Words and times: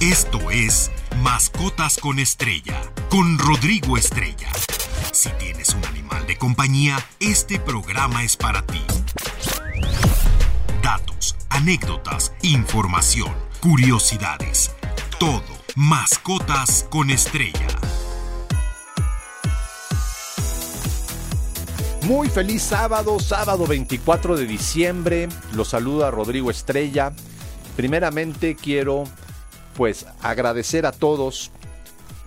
Esto 0.00 0.50
es 0.50 0.90
Mascotas 1.22 1.98
con 1.98 2.18
Estrella, 2.18 2.80
con 3.10 3.38
Rodrigo 3.38 3.96
Estrella. 3.96 4.50
Si 5.12 5.30
tienes 5.38 5.72
un 5.72 5.84
animal 5.84 6.26
de 6.26 6.36
compañía, 6.36 6.98
este 7.20 7.60
programa 7.60 8.24
es 8.24 8.36
para 8.36 8.62
ti. 8.66 8.82
Datos, 10.82 11.36
anécdotas, 11.48 12.32
información, 12.42 13.32
curiosidades. 13.60 14.72
Todo. 15.20 15.42
Mascotas 15.76 16.86
con 16.90 17.10
Estrella. 17.10 17.68
Muy 22.02 22.28
feliz 22.28 22.62
sábado, 22.62 23.20
sábado 23.20 23.66
24 23.66 24.36
de 24.36 24.46
diciembre. 24.46 25.28
Los 25.54 25.68
saluda 25.68 26.10
Rodrigo 26.10 26.50
Estrella. 26.50 27.12
Primeramente 27.76 28.56
quiero 28.56 29.04
pues 29.74 30.06
agradecer 30.22 30.86
a 30.86 30.92
todos 30.92 31.50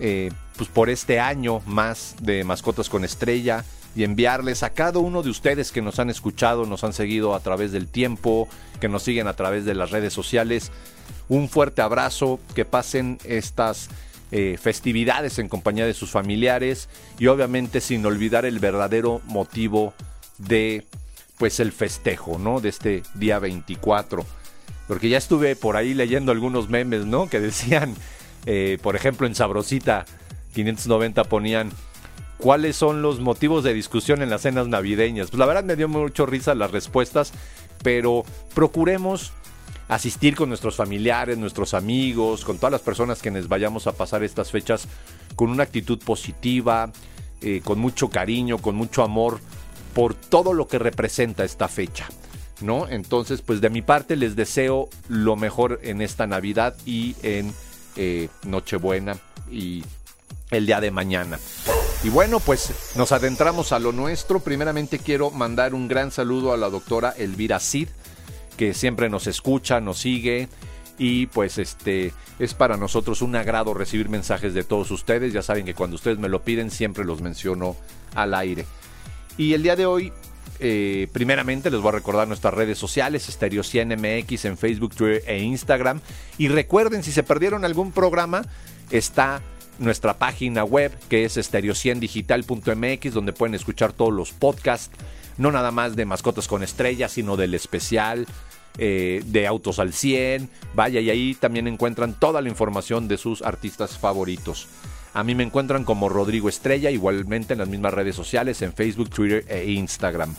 eh, 0.00 0.30
pues, 0.56 0.68
por 0.68 0.90
este 0.90 1.20
año 1.20 1.60
más 1.66 2.16
de 2.20 2.44
Mascotas 2.44 2.88
con 2.88 3.04
Estrella 3.04 3.64
y 3.96 4.04
enviarles 4.04 4.62
a 4.62 4.70
cada 4.70 4.98
uno 5.00 5.22
de 5.22 5.30
ustedes 5.30 5.72
que 5.72 5.82
nos 5.82 5.98
han 5.98 6.10
escuchado, 6.10 6.66
nos 6.66 6.84
han 6.84 6.92
seguido 6.92 7.34
a 7.34 7.40
través 7.40 7.72
del 7.72 7.88
tiempo, 7.88 8.48
que 8.80 8.88
nos 8.88 9.02
siguen 9.02 9.26
a 9.26 9.34
través 9.34 9.64
de 9.64 9.74
las 9.74 9.90
redes 9.90 10.12
sociales. 10.12 10.70
Un 11.28 11.48
fuerte 11.48 11.82
abrazo, 11.82 12.38
que 12.54 12.64
pasen 12.64 13.18
estas 13.24 13.88
eh, 14.30 14.58
festividades 14.60 15.38
en 15.38 15.48
compañía 15.48 15.86
de 15.86 15.94
sus 15.94 16.10
familiares 16.10 16.88
y 17.18 17.26
obviamente 17.28 17.80
sin 17.80 18.04
olvidar 18.04 18.44
el 18.44 18.58
verdadero 18.58 19.20
motivo 19.24 19.94
de 20.36 20.86
pues 21.38 21.60
el 21.60 21.72
festejo, 21.72 22.38
¿no? 22.38 22.60
De 22.60 22.68
este 22.68 23.02
día 23.14 23.38
24 23.38 24.26
porque 24.88 25.08
ya 25.10 25.18
estuve 25.18 25.54
por 25.54 25.76
ahí 25.76 25.94
leyendo 25.94 26.32
algunos 26.32 26.68
memes, 26.68 27.06
¿no? 27.06 27.28
Que 27.28 27.38
decían, 27.40 27.94
eh, 28.46 28.78
por 28.82 28.96
ejemplo, 28.96 29.26
en 29.26 29.34
Sabrosita 29.34 30.06
590 30.54 31.24
ponían, 31.24 31.70
¿cuáles 32.38 32.74
son 32.74 33.02
los 33.02 33.20
motivos 33.20 33.62
de 33.62 33.74
discusión 33.74 34.22
en 34.22 34.30
las 34.30 34.42
cenas 34.42 34.66
navideñas? 34.66 35.30
Pues 35.30 35.38
la 35.38 35.46
verdad 35.46 35.62
me 35.62 35.76
dio 35.76 35.88
mucho 35.88 36.26
risa 36.26 36.54
las 36.54 36.72
respuestas, 36.72 37.32
pero 37.82 38.24
procuremos 38.54 39.32
asistir 39.88 40.34
con 40.34 40.48
nuestros 40.48 40.76
familiares, 40.76 41.38
nuestros 41.38 41.74
amigos, 41.74 42.44
con 42.44 42.56
todas 42.56 42.72
las 42.72 42.82
personas 42.82 43.22
que 43.22 43.30
nos 43.30 43.48
vayamos 43.48 43.86
a 43.86 43.92
pasar 43.92 44.22
estas 44.22 44.50
fechas 44.50 44.88
con 45.36 45.50
una 45.50 45.62
actitud 45.62 45.98
positiva, 45.98 46.90
eh, 47.40 47.60
con 47.64 47.78
mucho 47.78 48.08
cariño, 48.08 48.58
con 48.58 48.74
mucho 48.74 49.02
amor 49.02 49.40
por 49.94 50.14
todo 50.14 50.52
lo 50.52 50.68
que 50.68 50.78
representa 50.78 51.44
esta 51.44 51.68
fecha. 51.68 52.08
¿No? 52.60 52.88
Entonces, 52.88 53.42
pues 53.42 53.60
de 53.60 53.70
mi 53.70 53.82
parte 53.82 54.16
les 54.16 54.36
deseo 54.36 54.88
lo 55.08 55.36
mejor 55.36 55.80
en 55.82 56.02
esta 56.02 56.26
Navidad 56.26 56.74
y 56.84 57.16
en 57.22 57.52
eh, 57.96 58.28
Nochebuena 58.44 59.16
y 59.50 59.84
el 60.50 60.66
día 60.66 60.80
de 60.80 60.90
mañana. 60.90 61.38
Y 62.04 62.10
bueno, 62.10 62.38
pues 62.38 62.92
nos 62.96 63.12
adentramos 63.12 63.72
a 63.72 63.78
lo 63.78 63.92
nuestro. 63.92 64.40
Primeramente 64.40 64.98
quiero 64.98 65.30
mandar 65.30 65.74
un 65.74 65.88
gran 65.88 66.10
saludo 66.10 66.52
a 66.52 66.56
la 66.56 66.70
doctora 66.70 67.10
Elvira 67.10 67.58
Cid, 67.58 67.88
que 68.56 68.72
siempre 68.72 69.08
nos 69.08 69.26
escucha, 69.26 69.80
nos 69.80 69.98
sigue. 69.98 70.48
Y 70.96 71.26
pues 71.26 71.58
este 71.58 72.12
es 72.38 72.54
para 72.54 72.76
nosotros 72.76 73.22
un 73.22 73.36
agrado 73.36 73.74
recibir 73.74 74.08
mensajes 74.08 74.54
de 74.54 74.64
todos 74.64 74.90
ustedes. 74.90 75.32
Ya 75.32 75.42
saben 75.42 75.64
que 75.64 75.74
cuando 75.74 75.96
ustedes 75.96 76.18
me 76.18 76.28
lo 76.28 76.42
piden 76.42 76.70
siempre 76.70 77.04
los 77.04 77.20
menciono 77.20 77.76
al 78.14 78.34
aire. 78.34 78.64
Y 79.36 79.54
el 79.54 79.62
día 79.62 79.76
de 79.76 79.86
hoy 79.86 80.12
eh, 80.60 81.08
primeramente 81.12 81.70
les 81.70 81.80
voy 81.80 81.90
a 81.90 81.92
recordar 81.92 82.28
nuestras 82.28 82.54
redes 82.54 82.78
sociales, 82.78 83.26
Stereo 83.28 83.62
100 83.62 83.88
MX 84.00 84.44
en 84.44 84.58
Facebook, 84.58 84.94
Twitter 84.94 85.22
e 85.26 85.38
Instagram. 85.38 86.00
Y 86.36 86.48
recuerden, 86.48 87.02
si 87.02 87.12
se 87.12 87.22
perdieron 87.22 87.64
algún 87.64 87.92
programa, 87.92 88.42
está 88.90 89.40
nuestra 89.78 90.18
página 90.18 90.64
web 90.64 90.92
que 91.08 91.24
es 91.24 91.36
stereo100digital.mx 91.36 93.12
donde 93.14 93.32
pueden 93.32 93.54
escuchar 93.54 93.92
todos 93.92 94.12
los 94.12 94.32
podcasts, 94.32 94.90
no 95.36 95.52
nada 95.52 95.70
más 95.70 95.96
de 95.96 96.04
mascotas 96.04 96.48
con 96.48 96.62
estrellas, 96.62 97.12
sino 97.12 97.36
del 97.36 97.54
especial, 97.54 98.26
eh, 98.76 99.22
de 99.26 99.46
Autos 99.46 99.78
al 99.78 99.92
100. 99.92 100.48
Vaya, 100.74 101.00
y 101.00 101.10
ahí 101.10 101.34
también 101.34 101.68
encuentran 101.68 102.14
toda 102.14 102.40
la 102.42 102.48
información 102.48 103.08
de 103.08 103.18
sus 103.18 103.42
artistas 103.42 103.96
favoritos. 103.96 104.66
A 105.18 105.24
mí 105.24 105.34
me 105.34 105.42
encuentran 105.42 105.82
como 105.82 106.08
Rodrigo 106.08 106.48
Estrella, 106.48 106.92
igualmente 106.92 107.54
en 107.54 107.58
las 107.58 107.66
mismas 107.66 107.92
redes 107.92 108.14
sociales, 108.14 108.62
en 108.62 108.72
Facebook, 108.72 109.10
Twitter 109.10 109.44
e 109.48 109.68
Instagram. 109.68 110.32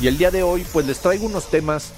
Y 0.00 0.06
el 0.06 0.18
día 0.18 0.30
de 0.30 0.42
hoy, 0.42 0.66
pues 0.70 0.86
les 0.86 1.00
traigo 1.00 1.24
unos 1.24 1.48
temas, 1.48 1.94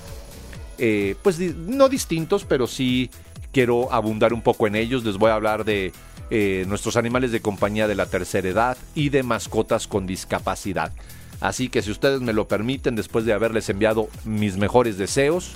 eh, 0.78 1.16
pues 1.25 1.41
no 1.41 1.88
distintos, 1.88 2.44
pero 2.44 2.69
sí 2.69 3.10
quiero 3.50 3.92
abundar 3.92 4.32
un 4.32 4.42
poco 4.42 4.69
en 4.69 4.76
ellos. 4.76 5.04
Les 5.04 5.16
voy 5.16 5.32
a 5.32 5.34
hablar 5.34 5.64
de 5.64 5.91
eh, 6.31 6.64
nuestros 6.69 6.97
animales 6.97 7.32
de 7.32 7.41
compañía 7.41 7.88
de 7.88 7.97
la 7.97 8.06
tercera 8.06 8.48
edad 8.48 8.78
y 8.94 9.09
de 9.09 9.25
mascotas 9.25 9.88
con 9.88 10.06
discapacidad. 10.06 10.92
Así 11.41 11.69
que 11.69 11.82
si 11.82 11.91
ustedes 11.91 12.20
me 12.20 12.32
lo 12.32 12.47
permiten, 12.47 12.94
después 12.94 13.25
de 13.25 13.32
haberles 13.32 13.69
enviado 13.70 14.09
mis 14.25 14.56
mejores 14.56 14.98
deseos, 14.98 15.54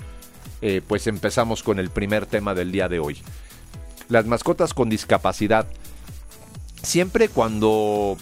eh, 0.60 0.82
pues 0.88 1.06
empezamos 1.06 1.62
con 1.62 1.78
el 1.78 1.90
primer 1.90 2.26
tema 2.26 2.52
del 2.52 2.72
día 2.72 2.88
de 2.88 2.98
hoy. 2.98 3.18
Las 4.08 4.26
mascotas 4.26 4.74
con 4.74 4.88
discapacidad 4.88 5.68
siempre 6.82 7.28
cuando 7.28 8.16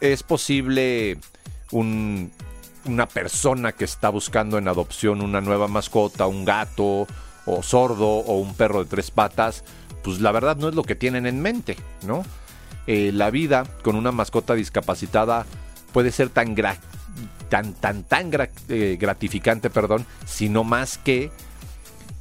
es 0.00 0.22
posible 0.22 1.18
una 1.70 3.06
persona 3.06 3.72
que 3.72 3.84
está 3.84 4.08
buscando 4.08 4.58
en 4.58 4.68
adopción 4.68 5.20
una 5.20 5.40
nueva 5.40 5.68
mascota, 5.68 6.26
un 6.26 6.44
gato 6.44 7.06
o 7.44 7.62
sordo 7.62 8.08
o 8.08 8.38
un 8.38 8.54
perro 8.54 8.84
de 8.84 8.90
tres 8.90 9.10
patas, 9.10 9.64
pues 10.02 10.20
la 10.20 10.32
verdad 10.32 10.56
no 10.56 10.68
es 10.68 10.74
lo 10.74 10.84
que 10.84 10.94
tienen 10.94 11.26
en 11.26 11.40
mente, 11.40 11.76
¿no? 12.06 12.24
Eh, 12.86 13.10
la 13.12 13.30
vida 13.30 13.64
con 13.82 13.96
una 13.96 14.12
mascota 14.12 14.54
discapacitada 14.54 15.44
puede 15.92 16.10
ser 16.10 16.30
tan, 16.30 16.54
tan, 17.48 17.74
tan, 17.74 18.04
tan 18.04 18.30
eh, 18.68 18.96
gratificante, 18.98 19.68
perdón, 19.68 20.06
sino 20.26 20.64
más 20.64 20.96
que 20.98 21.30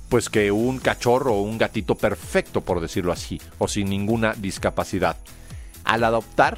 pues 0.09 0.29
que 0.29 0.51
un 0.51 0.79
cachorro 0.79 1.33
o 1.33 1.41
un 1.41 1.57
gatito 1.57 1.95
perfecto, 1.95 2.61
por 2.61 2.79
decirlo 2.79 3.11
así, 3.11 3.41
o 3.57 3.67
sin 3.67 3.89
ninguna 3.89 4.33
discapacidad. 4.33 5.17
Al 5.87 6.03
adoptar 6.03 6.57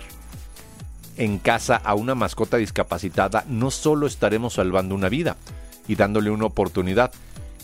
en 1.16 1.38
casa 1.38 1.75
a 1.75 1.94
una 1.94 2.16
mascota 2.16 2.57
discapacitada, 2.57 3.45
no 3.47 3.69
solo 3.69 4.07
estaremos 4.07 4.56
salvando 4.56 4.95
una 4.95 5.07
vida 5.07 5.38
y 5.88 5.94
dándole 5.94 6.31
una 6.31 6.45
oportunidad, 6.45 7.12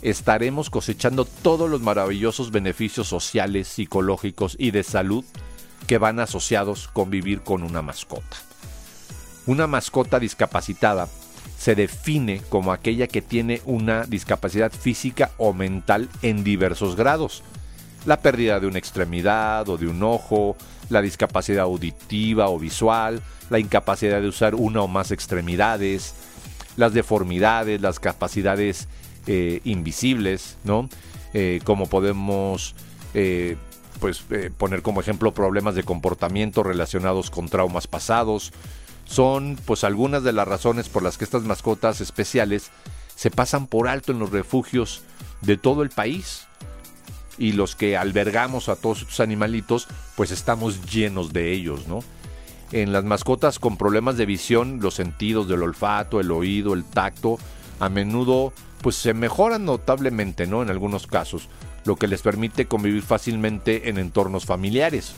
estaremos 0.04 0.70
cosechando 0.70 1.26
todos 1.26 1.68
los 1.68 1.82
maravillosos 1.82 2.52
beneficios 2.52 3.08
sociales, 3.08 3.68
psicológicos 3.68 4.56
y 4.60 4.70
de 4.70 4.84
salud 4.84 5.26
que 5.88 5.98
van 5.98 6.20
asociados 6.20 6.88
con 6.88 7.10
vivir 7.10 7.42
con 7.42 7.64
una 7.64 7.82
mascota. 7.82 8.38
Una 9.48 9.66
mascota 9.66 10.20
discapacitada 10.20 11.08
se 11.58 11.74
define 11.74 12.42
como 12.50 12.74
aquella 12.74 13.08
que 13.08 13.24
tiene 13.24 13.64
una 13.66 14.04
discapacidad 14.04 14.72
física 14.72 15.32
o 15.38 15.52
mental 15.52 16.10
en 16.22 16.44
diversos 16.44 16.96
grados. 16.96 17.42
La 18.06 18.22
pérdida 18.22 18.60
de 18.60 18.68
una 18.68 18.78
extremidad 18.78 19.68
o 19.68 19.78
de 19.78 19.88
un 19.88 20.04
ojo, 20.04 20.56
la 20.90 21.02
discapacidad 21.02 21.64
auditiva 21.64 22.50
o 22.50 22.60
visual, 22.60 23.22
la 23.50 23.60
incapacidad 23.60 24.22
de 24.22 24.28
usar 24.28 24.56
una 24.56 24.82
o 24.82 24.88
más 24.88 25.12
extremidades, 25.12 26.14
las 26.78 26.94
deformidades, 26.94 27.82
las 27.82 28.00
capacidades 28.00 28.88
eh, 29.28 29.62
invisibles, 29.64 30.58
¿no? 30.64 30.88
Eh, 31.34 31.60
como 31.64 31.88
podemos 31.88 32.76
eh, 33.14 33.58
pues, 34.00 34.24
poner 34.58 34.82
como 34.84 35.02
ejemplo 35.02 35.34
problemas 35.34 35.76
de 35.76 35.84
comportamiento 35.84 36.64
relacionados 36.64 37.32
con 37.32 37.50
traumas 37.50 37.88
pasados. 37.88 38.54
Son 39.06 39.58
pues 39.66 39.84
algunas 39.84 40.24
de 40.24 40.34
las 40.34 40.48
razones 40.48 40.90
por 40.90 41.04
las 41.04 41.18
que 41.18 41.26
estas 41.26 41.44
mascotas 41.44 42.02
especiales 42.02 42.72
se 43.16 43.32
pasan 43.32 43.68
por 43.68 43.88
alto 43.88 44.12
en 44.12 44.20
los 44.20 44.32
refugios 44.32 45.02
de 45.42 45.58
todo 45.58 45.84
el 45.84 45.90
país 45.90 46.48
y 47.38 47.52
los 47.52 47.76
que 47.76 47.98
albergamos 47.98 48.70
a 48.70 48.76
todos 48.76 49.02
estos 49.02 49.20
animalitos, 49.20 49.88
pues 50.16 50.32
estamos 50.32 50.86
llenos 50.86 51.34
de 51.34 51.52
ellos, 51.52 51.88
¿no? 51.88 52.00
En 52.72 52.92
las 52.92 53.04
mascotas 53.04 53.60
con 53.60 53.78
problemas 53.78 54.18
de 54.18 54.26
visión, 54.26 54.80
los 54.82 54.96
sentidos 54.96 55.48
del 55.48 55.64
olfato, 55.64 56.20
el 56.20 56.32
oído, 56.32 56.74
el 56.74 56.84
tacto, 56.84 57.38
a 57.80 57.90
menudo 57.90 58.54
pues 58.82 58.96
se 58.96 59.14
mejoran 59.14 59.66
notablemente, 59.66 60.46
¿no? 60.46 60.62
En 60.62 60.70
algunos 60.70 61.08
casos, 61.08 61.50
lo 61.86 61.96
que 61.96 62.08
les 62.08 62.22
permite 62.22 62.68
convivir 62.68 63.02
fácilmente 63.02 63.90
en 63.90 63.98
entornos 63.98 64.46
familiares 64.46 65.14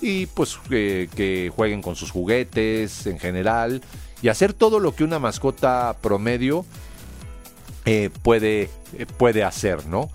y 0.00 0.26
pues 0.26 0.58
que 0.68 1.52
jueguen 1.54 1.82
con 1.82 1.96
sus 1.96 2.10
juguetes 2.10 3.06
en 3.06 3.18
general 3.18 3.82
y 4.22 4.28
hacer 4.28 4.52
todo 4.54 4.80
lo 4.80 4.94
que 4.94 5.04
una 5.04 5.18
mascota 5.18 5.96
promedio 6.00 6.64
eh, 7.84 8.10
puede, 8.22 8.70
eh, 8.98 9.06
puede 9.16 9.42
hacer, 9.42 9.86
¿no? 9.86 10.10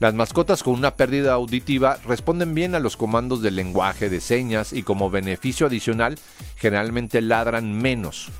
Las 0.00 0.14
mascotas 0.14 0.62
con 0.62 0.74
una 0.74 0.94
pérdida 0.94 1.34
auditiva 1.34 1.98
responden 2.04 2.54
bien 2.54 2.74
a 2.74 2.80
los 2.80 2.96
comandos 2.96 3.42
del 3.42 3.56
lenguaje 3.56 4.10
de 4.10 4.20
señas 4.20 4.72
y 4.72 4.82
como 4.82 5.10
beneficio 5.10 5.66
adicional 5.66 6.18
generalmente 6.56 7.20
ladran 7.20 7.72
menos. 7.72 8.30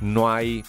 No 0.00 0.30
hay 0.30 0.64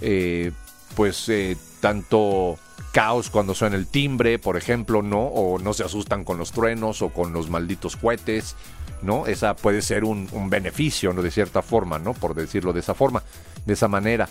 eh, 0.00 0.52
pues 0.94 1.28
eh, 1.28 1.56
tanto 1.80 2.58
caos 2.92 3.28
cuando 3.28 3.54
suena 3.54 3.76
el 3.76 3.86
timbre, 3.86 4.38
por 4.38 4.56
ejemplo, 4.56 5.02
¿no? 5.02 5.20
O 5.20 5.58
no 5.58 5.74
se 5.74 5.84
asustan 5.84 6.24
con 6.24 6.38
los 6.38 6.52
truenos 6.52 7.02
o 7.02 7.10
con 7.10 7.34
los 7.34 7.50
malditos 7.50 7.96
cohetes, 7.96 8.56
¿no? 9.02 9.26
Esa 9.26 9.54
puede 9.54 9.82
ser 9.82 10.04
un, 10.04 10.28
beneficio, 10.48 11.12
¿no? 11.12 11.20
De 11.20 11.30
cierta 11.30 11.60
forma, 11.60 11.98
¿no? 11.98 12.14
Por 12.14 12.34
decirlo 12.34 12.72
de 12.72 12.80
esa 12.80 12.94
forma, 12.94 13.22
de 13.66 13.74
esa 13.74 13.88
manera. 13.88 14.28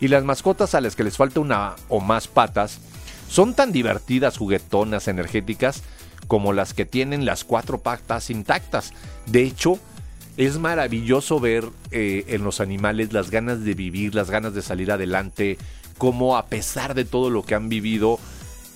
Y 0.00 0.08
las 0.08 0.24
mascotas 0.24 0.74
a 0.74 0.82
las 0.82 0.94
que 0.94 1.04
les 1.04 1.16
falta 1.16 1.40
una 1.40 1.74
o 1.88 2.00
más 2.00 2.28
patas 2.28 2.80
son 3.32 3.54
tan 3.54 3.72
divertidas, 3.72 4.36
juguetonas, 4.36 5.08
energéticas, 5.08 5.82
como 6.28 6.52
las 6.52 6.74
que 6.74 6.84
tienen 6.84 7.24
las 7.24 7.44
cuatro 7.44 7.78
patas 7.78 8.28
intactas. 8.28 8.92
De 9.24 9.42
hecho, 9.42 9.78
es 10.36 10.58
maravilloso 10.58 11.40
ver 11.40 11.64
eh, 11.92 12.24
en 12.28 12.44
los 12.44 12.60
animales 12.60 13.14
las 13.14 13.30
ganas 13.30 13.64
de 13.64 13.72
vivir, 13.72 14.14
las 14.14 14.30
ganas 14.30 14.52
de 14.52 14.60
salir 14.60 14.92
adelante, 14.92 15.56
como 15.96 16.36
a 16.36 16.44
pesar 16.48 16.92
de 16.92 17.06
todo 17.06 17.30
lo 17.30 17.42
que 17.42 17.54
han 17.54 17.70
vivido, 17.70 18.18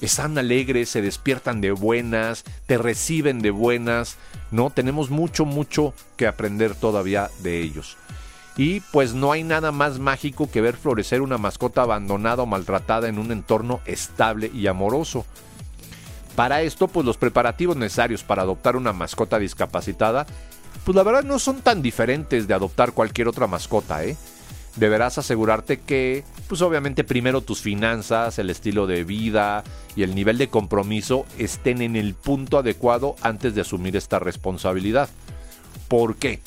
están 0.00 0.38
alegres, 0.38 0.88
se 0.88 1.02
despiertan 1.02 1.60
de 1.60 1.72
buenas, 1.72 2.42
te 2.64 2.78
reciben 2.78 3.42
de 3.42 3.50
buenas, 3.50 4.16
¿no? 4.50 4.70
Tenemos 4.70 5.10
mucho, 5.10 5.44
mucho 5.44 5.92
que 6.16 6.26
aprender 6.26 6.74
todavía 6.74 7.28
de 7.42 7.60
ellos. 7.60 7.98
Y 8.56 8.80
pues 8.80 9.12
no 9.12 9.32
hay 9.32 9.44
nada 9.44 9.70
más 9.70 9.98
mágico 9.98 10.50
que 10.50 10.60
ver 10.60 10.76
florecer 10.76 11.20
una 11.20 11.38
mascota 11.38 11.82
abandonada 11.82 12.42
o 12.42 12.46
maltratada 12.46 13.08
en 13.08 13.18
un 13.18 13.30
entorno 13.32 13.80
estable 13.84 14.50
y 14.54 14.66
amoroso. 14.66 15.26
Para 16.34 16.62
esto, 16.62 16.88
pues 16.88 17.04
los 17.04 17.16
preparativos 17.16 17.76
necesarios 17.76 18.22
para 18.22 18.42
adoptar 18.42 18.76
una 18.76 18.92
mascota 18.92 19.38
discapacitada, 19.38 20.26
pues 20.84 20.94
la 20.94 21.02
verdad 21.02 21.24
no 21.24 21.38
son 21.38 21.60
tan 21.60 21.82
diferentes 21.82 22.46
de 22.46 22.54
adoptar 22.54 22.92
cualquier 22.92 23.28
otra 23.28 23.46
mascota, 23.46 24.04
¿eh? 24.04 24.16
deberás 24.76 25.18
asegurarte 25.18 25.80
que, 25.80 26.24
pues 26.48 26.62
obviamente 26.62 27.04
primero 27.04 27.40
tus 27.40 27.60
finanzas, 27.60 28.38
el 28.38 28.50
estilo 28.50 28.86
de 28.86 29.04
vida 29.04 29.64
y 29.96 30.02
el 30.02 30.14
nivel 30.14 30.38
de 30.38 30.48
compromiso 30.48 31.26
estén 31.38 31.82
en 31.82 31.96
el 31.96 32.14
punto 32.14 32.58
adecuado 32.58 33.16
antes 33.22 33.54
de 33.54 33.62
asumir 33.62 33.96
esta 33.96 34.18
responsabilidad. 34.18 35.08
¿Por 35.88 36.16
qué? 36.16 36.40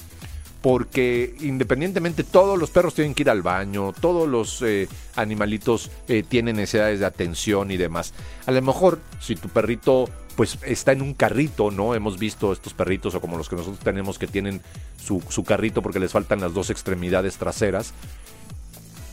Porque 0.61 1.35
independientemente 1.39 2.23
todos 2.23 2.59
los 2.59 2.69
perros 2.69 2.93
tienen 2.93 3.13
que 3.13 3.23
ir 3.23 3.29
al 3.29 3.41
baño, 3.41 3.93
todos 3.93 4.27
los 4.27 4.61
eh, 4.61 4.89
animalitos 5.15 5.89
eh, 6.09 6.23
tienen 6.27 6.57
necesidades 6.57 6.99
de 6.99 7.05
atención 7.05 7.71
y 7.71 7.77
demás. 7.77 8.13
A 8.45 8.51
lo 8.51 8.61
mejor 8.61 8.99
si 9.21 9.35
tu 9.35 9.47
perrito 9.47 10.09
pues 10.39 10.57
está 10.61 10.93
en 10.93 11.01
un 11.01 11.13
carrito, 11.13 11.69
¿no? 11.69 11.95
Hemos 11.95 12.17
visto 12.17 12.53
estos 12.53 12.73
perritos 12.73 13.13
o 13.13 13.19
como 13.19 13.37
los 13.37 13.49
que 13.49 13.57
nosotros 13.57 13.83
tenemos 13.83 14.17
que 14.17 14.25
tienen 14.25 14.61
su, 14.97 15.43
carrito 15.43 15.81
porque 15.81 15.99
les 15.99 16.13
faltan 16.13 16.39
las 16.39 16.53
dos 16.53 16.69
extremidades 16.69 17.35
traseras. 17.35 17.93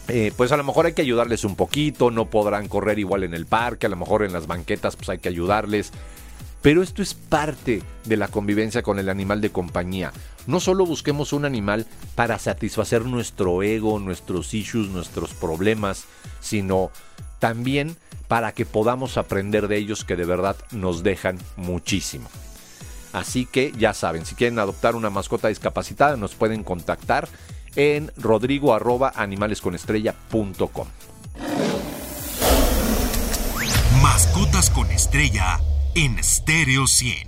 Eh, 0.06 0.32
pues 0.36 0.52
a 0.52 0.56
lo 0.56 0.62
mejor 0.62 0.86
hay 0.86 0.92
que 0.92 1.02
ayudarles 1.02 1.42
un 1.42 1.56
poquito, 1.56 2.12
no 2.12 2.26
podrán 2.26 2.68
correr 2.68 3.00
igual 3.00 3.24
en 3.24 3.34
el 3.34 3.44
parque, 3.44 3.86
a 3.86 3.88
lo 3.88 3.96
mejor 3.96 4.22
en 4.22 4.32
las 4.32 4.46
banquetas 4.46 4.94
pues 4.94 5.08
hay 5.08 5.18
que 5.18 5.28
ayudarles. 5.28 5.90
Pero 6.66 6.82
esto 6.82 7.00
es 7.00 7.14
parte 7.14 7.80
de 8.06 8.16
la 8.16 8.26
convivencia 8.26 8.82
con 8.82 8.98
el 8.98 9.08
animal 9.08 9.40
de 9.40 9.50
compañía. 9.50 10.12
No 10.48 10.58
solo 10.58 10.84
busquemos 10.84 11.32
un 11.32 11.44
animal 11.44 11.86
para 12.16 12.40
satisfacer 12.40 13.04
nuestro 13.04 13.62
ego, 13.62 14.00
nuestros 14.00 14.52
issues, 14.52 14.88
nuestros 14.88 15.32
problemas, 15.32 16.06
sino 16.40 16.90
también 17.38 17.96
para 18.26 18.50
que 18.50 18.66
podamos 18.66 19.16
aprender 19.16 19.68
de 19.68 19.76
ellos 19.76 20.04
que 20.04 20.16
de 20.16 20.24
verdad 20.24 20.56
nos 20.72 21.04
dejan 21.04 21.38
muchísimo. 21.54 22.28
Así 23.12 23.46
que 23.46 23.70
ya 23.78 23.94
saben, 23.94 24.26
si 24.26 24.34
quieren 24.34 24.58
adoptar 24.58 24.96
una 24.96 25.08
mascota 25.08 25.46
discapacitada 25.46 26.16
nos 26.16 26.34
pueden 26.34 26.64
contactar 26.64 27.28
en 27.76 28.10
rodrigo 28.16 28.74
animalesconestrella.com. 28.74 30.88
Mascotas 34.02 34.70
con 34.70 34.90
estrella 34.90 35.60
en 35.96 36.22
Stereo 36.22 36.86
100. 36.86 37.26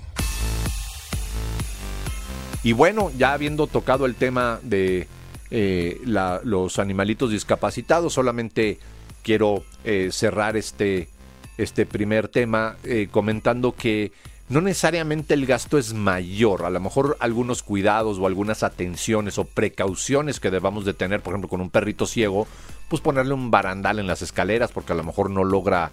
Y 2.63 2.73
bueno, 2.73 3.11
ya 3.17 3.33
habiendo 3.33 3.67
tocado 3.67 4.05
el 4.05 4.15
tema 4.15 4.61
de 4.63 5.09
eh, 5.51 5.99
los 6.05 6.79
animalitos 6.79 7.31
discapacitados, 7.31 8.13
solamente 8.13 8.79
quiero 9.23 9.65
eh, 9.85 10.11
cerrar 10.13 10.59
este, 10.59 11.09
este 11.57 11.87
primer 11.87 12.29
tema 12.29 12.77
eh, 12.85 13.09
comentando 13.11 13.75
que 13.75 14.13
no 14.51 14.61
necesariamente 14.61 15.33
el 15.33 15.47
gasto 15.47 15.79
es 15.79 15.95
mayor, 15.95 16.67
a 16.67 16.71
lo 16.71 16.81
mejor 16.81 17.17
algunos 17.21 17.63
cuidados 17.63 18.19
o 18.19 18.27
algunas 18.27 18.63
atenciones 18.63 19.39
o 19.39 19.45
precauciones 19.45 20.41
que 20.41 20.51
debamos 20.51 20.85
de 20.85 20.93
tener, 20.93 21.23
por 21.23 21.33
ejemplo, 21.33 21.49
con 21.49 21.63
un 21.63 21.71
perrito 21.71 22.05
ciego, 22.05 22.47
pues 22.91 23.01
ponerle 23.01 23.33
un 23.33 23.51
barandal 23.51 23.99
en 23.99 24.07
las 24.07 24.21
escaleras 24.21 24.73
porque 24.73 24.93
a 24.93 24.97
lo 24.97 25.05
mejor 25.05 25.31
no 25.31 25.43
logra 25.43 25.91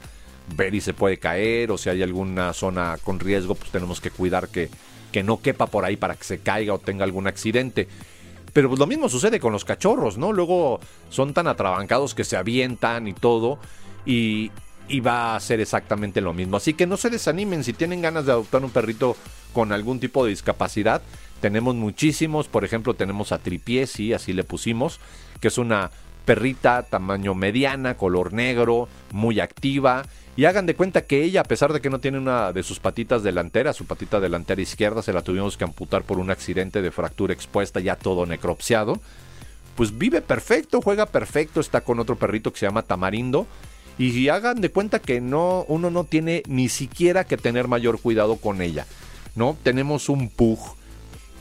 ver 0.56 0.76
y 0.76 0.82
se 0.82 0.94
puede 0.94 1.18
caer, 1.18 1.72
o 1.72 1.78
si 1.78 1.90
hay 1.90 2.04
alguna 2.04 2.54
zona 2.54 2.98
con 3.04 3.20
riesgo, 3.20 3.56
pues 3.56 3.72
tenemos 3.72 4.02
que 4.02 4.12
cuidar 4.12 4.50
que, 4.50 4.70
que 5.12 5.24
no 5.24 5.42
quepa 5.42 5.68
por 5.68 5.86
ahí 5.86 5.96
para 5.98 6.16
que 6.16 6.24
se 6.24 6.40
caiga 6.40 6.74
o 6.74 6.80
tenga 6.80 7.04
algún 7.04 7.28
accidente. 7.28 7.88
Pero 8.54 8.70
pues 8.70 8.80
lo 8.80 8.88
mismo 8.88 9.10
sucede 9.10 9.40
con 9.40 9.52
los 9.52 9.66
cachorros, 9.66 10.18
¿no? 10.18 10.32
Luego 10.32 10.80
son 11.10 11.34
tan 11.34 11.48
atrabancados 11.48 12.16
que 12.16 12.24
se 12.24 12.38
avientan 12.38 13.08
y 13.08 13.14
todo. 13.14 13.60
Y, 14.06 14.52
y 14.88 15.00
va 15.00 15.36
a 15.36 15.40
ser 15.40 15.60
exactamente 15.60 16.22
lo 16.22 16.34
mismo. 16.34 16.58
Así 16.58 16.74
que 16.74 16.88
no 16.88 16.98
se 16.98 17.10
desanimen 17.10 17.64
si 17.64 17.74
tienen 17.74 18.02
ganas 18.02 18.26
de 18.26 18.32
adoptar 18.32 18.64
un 18.64 18.72
perrito 18.72 19.16
con 19.54 19.72
algún 19.72 20.00
tipo 20.00 20.24
de 20.24 20.30
discapacidad. 20.30 21.02
Tenemos 21.42 21.76
muchísimos, 21.76 22.48
por 22.48 22.64
ejemplo 22.64 22.94
tenemos 22.94 23.32
a 23.32 23.40
Tripié, 23.40 23.88
sí, 23.88 24.14
así 24.14 24.34
le 24.34 24.44
pusimos, 24.44 25.00
que 25.42 25.50
es 25.50 25.58
una 25.58 25.92
perrita 26.26 26.84
tamaño 26.84 27.36
mediana, 27.36 27.98
color 27.98 28.34
negro, 28.34 28.88
muy 29.12 29.40
activa. 29.40 30.06
Y 30.38 30.46
hagan 30.46 30.66
de 30.66 30.76
cuenta 30.76 31.02
que 31.02 31.24
ella, 31.24 31.42
a 31.42 31.46
pesar 31.46 31.72
de 31.72 31.80
que 31.80 31.90
no 31.90 32.00
tiene 32.00 32.18
una 32.18 32.52
de 32.52 32.64
sus 32.64 32.80
patitas 32.80 33.24
delanteras, 33.24 33.78
su 33.78 33.86
patita 33.86 34.20
delantera 34.20 34.62
izquierda 34.62 35.02
se 35.02 35.14
la 35.14 35.22
tuvimos 35.22 35.56
que 35.56 35.64
amputar 35.64 36.04
por 36.04 36.20
un 36.20 36.30
accidente 36.30 36.82
de 36.82 36.92
fractura 36.92 37.34
expuesta, 37.34 37.80
ya 37.80 37.96
todo 37.96 38.26
necropsiado, 38.26 39.00
pues 39.76 39.98
vive 39.98 40.22
perfecto, 40.22 40.82
juega 40.82 41.06
perfecto, 41.06 41.62
está 41.62 41.82
con 41.82 42.00
otro 42.00 42.18
perrito 42.18 42.52
que 42.52 42.60
se 42.60 42.66
llama 42.66 42.84
Tamarindo 42.84 43.48
y 43.98 44.28
hagan 44.28 44.60
de 44.60 44.70
cuenta 44.70 45.00
que 45.00 45.22
no, 45.22 45.66
uno 45.70 45.90
no 45.90 46.04
tiene 46.04 46.44
ni 46.48 46.68
siquiera 46.68 47.24
que 47.24 47.38
tener 47.38 47.70
mayor 47.70 48.00
cuidado 48.02 48.36
con 48.36 48.62
ella. 48.62 48.86
¿no? 49.36 49.58
Tenemos 49.64 50.10
un 50.10 50.30
pug 50.30 50.60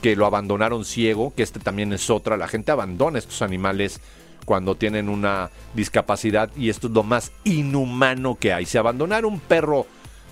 que 0.01 0.15
lo 0.15 0.25
abandonaron 0.25 0.85
ciego, 0.85 1.33
que 1.35 1.43
este 1.43 1.59
también 1.59 1.91
es 1.93 2.09
otra. 2.09 2.37
La 2.37 2.47
gente 2.47 2.71
abandona 2.71 3.17
estos 3.17 3.41
animales 3.41 3.99
cuando 4.45 4.75
tienen 4.75 5.09
una 5.09 5.49
discapacidad 5.73 6.49
y 6.55 6.69
esto 6.69 6.87
es 6.87 6.93
lo 6.93 7.03
más 7.03 7.31
inhumano 7.43 8.35
que 8.35 8.53
hay. 8.53 8.65
Si 8.65 8.77
abandonar 8.77 9.25
un 9.25 9.39
perro 9.39 9.85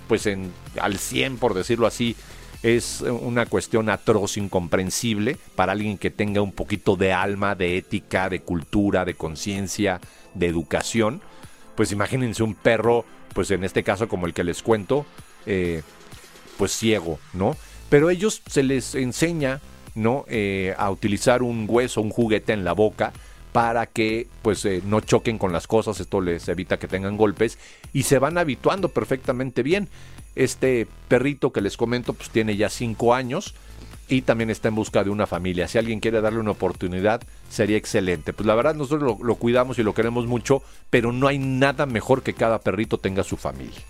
pues 0.08 0.26
en, 0.28 0.52
al 0.80 0.98
100 0.98 1.38
por 1.38 1.54
decirlo 1.54 1.88
así 1.88 2.16
es 2.62 3.02
una 3.02 3.46
cuestión 3.46 3.90
atroz, 3.90 4.38
incomprensible 4.38 5.38
para 5.56 5.74
alguien 5.74 5.98
que 5.98 6.12
tenga 6.12 6.42
un 6.42 6.54
poquito 6.54 6.96
de 6.96 7.12
alma, 7.12 7.56
de 7.56 7.78
ética, 7.78 8.30
de 8.30 8.40
cultura, 8.40 9.04
de 9.04 9.16
conciencia, 9.16 10.00
de 10.34 10.48
educación 10.48 11.22
pues 11.76 11.92
imagínense 11.92 12.44
un 12.44 12.56
perro, 12.56 13.06
pues 13.34 13.52
en 13.52 13.64
este 13.64 13.84
caso 13.84 14.08
como 14.08 14.26
el 14.26 14.34
que 14.34 14.44
les 14.44 14.62
cuento, 14.62 15.06
eh, 15.46 15.82
pues 16.58 16.72
ciego, 16.72 17.20
¿no? 17.34 17.56
Pero 17.90 18.10
ellos 18.10 18.42
se 18.48 18.64
les 18.64 18.96
enseña, 18.96 19.60
¿no? 19.96 20.26
Eh, 20.28 20.74
a 20.78 20.90
utilizar 20.90 21.44
un 21.44 21.66
hueso, 21.68 22.02
un 22.02 22.10
juguete 22.10 22.54
en 22.54 22.64
la 22.64 22.74
boca 22.74 23.14
para 23.54 23.86
que 23.86 24.28
pues 24.42 24.66
eh, 24.66 24.82
no 24.86 25.00
choquen 25.00 25.38
con 25.38 25.54
las 25.54 25.68
cosas, 25.68 26.00
esto 26.02 26.20
les 26.20 26.48
evita 26.50 26.78
que 26.78 26.88
tengan 26.88 27.16
golpes 27.16 27.58
y 27.94 28.04
se 28.04 28.20
van 28.20 28.38
habituando 28.38 28.90
perfectamente 28.90 29.64
bien. 29.64 29.88
Este 30.36 30.88
perrito 31.08 31.54
que 31.54 31.62
les 31.62 31.78
comento 31.78 32.14
pues 32.14 32.32
tiene 32.32 32.58
ya 32.58 32.70
5 32.70 33.14
años, 33.14 33.54
y 34.08 34.22
también 34.22 34.50
está 34.50 34.68
en 34.68 34.76
busca 34.76 35.04
de 35.04 35.10
una 35.10 35.28
familia. 35.28 35.68
Si 35.68 35.78
alguien 35.78 36.00
quiere 36.00 36.22
darle 36.22 36.40
una 36.40 36.52
oportunidad, 36.52 37.22
sería 37.50 37.78
excelente. 37.78 38.34
Pues 38.34 38.46
la 38.46 38.56
verdad 38.56 38.76
nosotros 38.76 39.20
lo, 39.20 39.36
cuidamos 39.36 39.80
y 39.80 39.84
lo 39.84 39.94
queremos 39.94 40.28
mucho, 40.28 40.62
pero 40.90 41.12
no 41.12 41.28
hay 41.28 41.40
nada 41.40 41.86
mejor 41.86 42.22
que 42.22 42.34
cada 42.34 42.60
perrito 42.60 42.98
tenga 42.98 43.24
su 43.24 43.38
familia. 43.38 43.82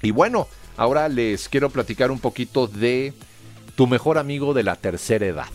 Y 0.00 0.12
bueno, 0.12 0.46
ahora 0.76 1.08
les 1.08 1.48
quiero 1.48 1.70
platicar 1.70 2.10
un 2.10 2.20
poquito 2.20 2.66
de 2.66 3.12
tu 3.74 3.86
mejor 3.86 4.16
amigo 4.16 4.54
de 4.54 4.62
la 4.62 4.76
tercera 4.76 5.26
edad. 5.26 5.48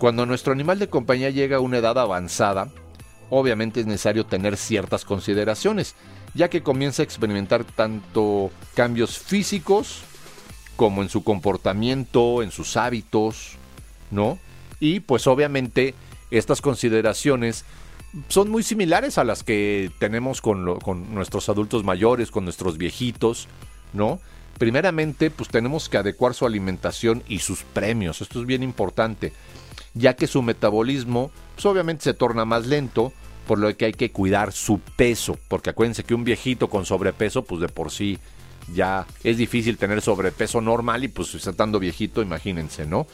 Cuando 0.00 0.24
nuestro 0.24 0.54
animal 0.54 0.78
de 0.78 0.88
compañía 0.88 1.28
llega 1.28 1.58
a 1.58 1.60
una 1.60 1.76
edad 1.76 1.98
avanzada, 1.98 2.70
obviamente 3.28 3.80
es 3.80 3.86
necesario 3.86 4.24
tener 4.24 4.56
ciertas 4.56 5.04
consideraciones, 5.04 5.94
ya 6.32 6.48
que 6.48 6.62
comienza 6.62 7.02
a 7.02 7.04
experimentar 7.04 7.64
tanto 7.64 8.50
cambios 8.74 9.18
físicos 9.18 10.00
como 10.76 11.02
en 11.02 11.10
su 11.10 11.22
comportamiento, 11.22 12.42
en 12.42 12.50
sus 12.50 12.78
hábitos, 12.78 13.58
¿no? 14.10 14.38
Y 14.80 15.00
pues 15.00 15.26
obviamente 15.26 15.94
estas 16.30 16.62
consideraciones 16.62 17.66
son 18.28 18.48
muy 18.48 18.62
similares 18.62 19.18
a 19.18 19.24
las 19.24 19.44
que 19.44 19.90
tenemos 19.98 20.40
con, 20.40 20.64
nuestros 21.12 21.50
adultos 21.50 21.84
mayores, 21.84 22.30
con 22.30 22.44
nuestros 22.44 22.78
viejitos, 22.78 23.48
¿no? 23.92 24.18
Primeramente, 24.58 25.30
pues 25.30 25.50
tenemos 25.50 25.90
que 25.90 25.98
adecuar 25.98 26.32
su 26.32 26.46
alimentación 26.46 27.22
y 27.28 27.40
sus 27.40 27.64
premios. 27.64 28.22
Esto 28.22 28.40
es 28.40 28.46
bien 28.46 28.62
importante, 28.62 29.34
ya 29.94 30.14
que 30.14 30.26
su 30.26 30.42
metabolismo, 30.42 31.30
pues 31.54 31.66
obviamente 31.66 32.04
se 32.04 32.14
torna 32.14 32.44
más 32.44 32.66
lento 32.66 33.12
por 33.46 33.58
lo 33.58 33.76
que 33.76 33.86
hay 33.86 33.92
que 33.92 34.12
cuidar 34.12 34.52
su 34.52 34.78
peso, 34.78 35.36
porque 35.48 35.70
acuérdense 35.70 36.04
que 36.04 36.14
un 36.14 36.24
viejito 36.24 36.68
con 36.68 36.86
sobrepeso, 36.86 37.42
pues 37.42 37.60
de 37.60 37.68
por 37.68 37.90
sí 37.90 38.18
ya 38.72 39.06
es 39.24 39.36
difícil 39.36 39.76
tener 39.76 40.00
sobrepeso 40.02 40.60
normal 40.60 41.02
y 41.02 41.08
pues 41.08 41.34
estando 41.34 41.80
viejito, 41.80 42.22
imagínense, 42.22 42.86
¿no? 42.86 43.06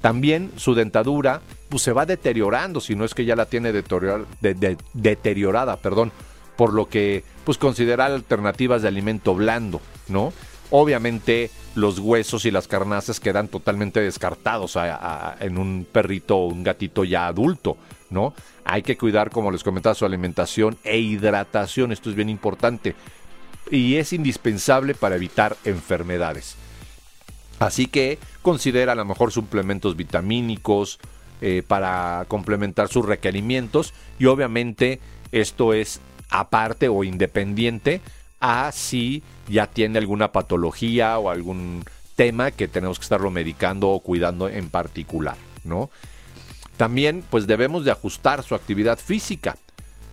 También 0.00 0.52
su 0.56 0.74
dentadura 0.74 1.42
pues 1.68 1.82
se 1.82 1.92
va 1.92 2.06
deteriorando, 2.06 2.80
si 2.80 2.94
no 2.94 3.04
es 3.04 3.12
que 3.12 3.24
ya 3.24 3.36
la 3.36 3.46
tiene 3.46 3.72
deteriorada, 4.94 5.76
perdón, 5.76 6.12
por 6.56 6.72
lo 6.72 6.88
que 6.88 7.24
pues 7.44 7.58
considerar 7.58 8.12
alternativas 8.12 8.82
de 8.82 8.88
alimento 8.88 9.34
blando, 9.34 9.80
¿no? 10.08 10.32
Obviamente 10.70 11.50
los 11.76 11.98
huesos 11.98 12.46
y 12.46 12.50
las 12.50 12.66
carnazas 12.66 13.20
quedan 13.20 13.48
totalmente 13.48 14.00
descartados 14.00 14.76
en 15.40 15.58
un 15.58 15.86
perrito 15.90 16.38
o 16.38 16.46
un 16.46 16.64
gatito 16.64 17.04
ya 17.04 17.26
adulto, 17.26 17.76
¿no? 18.08 18.34
Hay 18.64 18.82
que 18.82 18.96
cuidar, 18.96 19.30
como 19.30 19.50
les 19.50 19.62
comentaba, 19.62 19.94
su 19.94 20.06
alimentación 20.06 20.78
e 20.84 20.98
hidratación, 20.98 21.92
esto 21.92 22.08
es 22.08 22.16
bien 22.16 22.30
importante 22.30 22.96
y 23.70 23.96
es 23.96 24.12
indispensable 24.14 24.94
para 24.94 25.16
evitar 25.16 25.56
enfermedades. 25.64 26.56
Así 27.58 27.86
que 27.86 28.18
considera 28.40 28.92
a 28.92 28.96
lo 28.96 29.04
mejor 29.04 29.30
suplementos 29.30 29.96
vitamínicos 29.96 30.98
eh, 31.42 31.62
para 31.66 32.24
complementar 32.28 32.88
sus 32.88 33.04
requerimientos 33.04 33.92
y 34.18 34.26
obviamente 34.26 34.98
esto 35.30 35.74
es 35.74 36.00
aparte 36.30 36.88
o 36.88 37.04
independiente 37.04 38.00
a 38.46 38.70
si 38.70 39.24
ya 39.48 39.66
tiene 39.66 39.98
alguna 39.98 40.30
patología 40.30 41.18
o 41.18 41.30
algún 41.30 41.84
tema 42.14 42.52
que 42.52 42.68
tenemos 42.68 42.98
que 42.98 43.02
estarlo 43.02 43.32
medicando 43.32 43.88
o 43.90 44.00
cuidando 44.00 44.48
en 44.48 44.70
particular, 44.70 45.36
¿no? 45.64 45.90
También 46.76 47.24
pues 47.28 47.48
debemos 47.48 47.84
de 47.84 47.90
ajustar 47.90 48.44
su 48.44 48.54
actividad 48.54 49.00
física. 49.00 49.56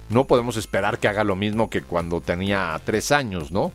No 0.09 0.25
podemos 0.25 0.57
esperar 0.57 0.97
que 0.97 1.07
haga 1.07 1.23
lo 1.23 1.35
mismo 1.35 1.69
que 1.69 1.83
cuando 1.83 2.21
tenía 2.21 2.79
tres 2.83 3.11
años, 3.11 3.51
¿no? 3.51 3.71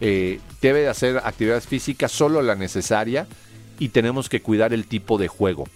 Eh, 0.00 0.40
debe 0.60 0.80
de 0.80 0.88
hacer 0.88 1.18
actividad 1.18 1.62
física 1.62 2.08
solo 2.08 2.42
la 2.42 2.56
necesaria 2.56 3.28
y 3.78 3.90
tenemos 3.90 4.28
que 4.28 4.42
cuidar 4.42 4.72
el 4.72 4.86
tipo 4.86 5.16
de 5.16 5.28
juego. 5.28 5.68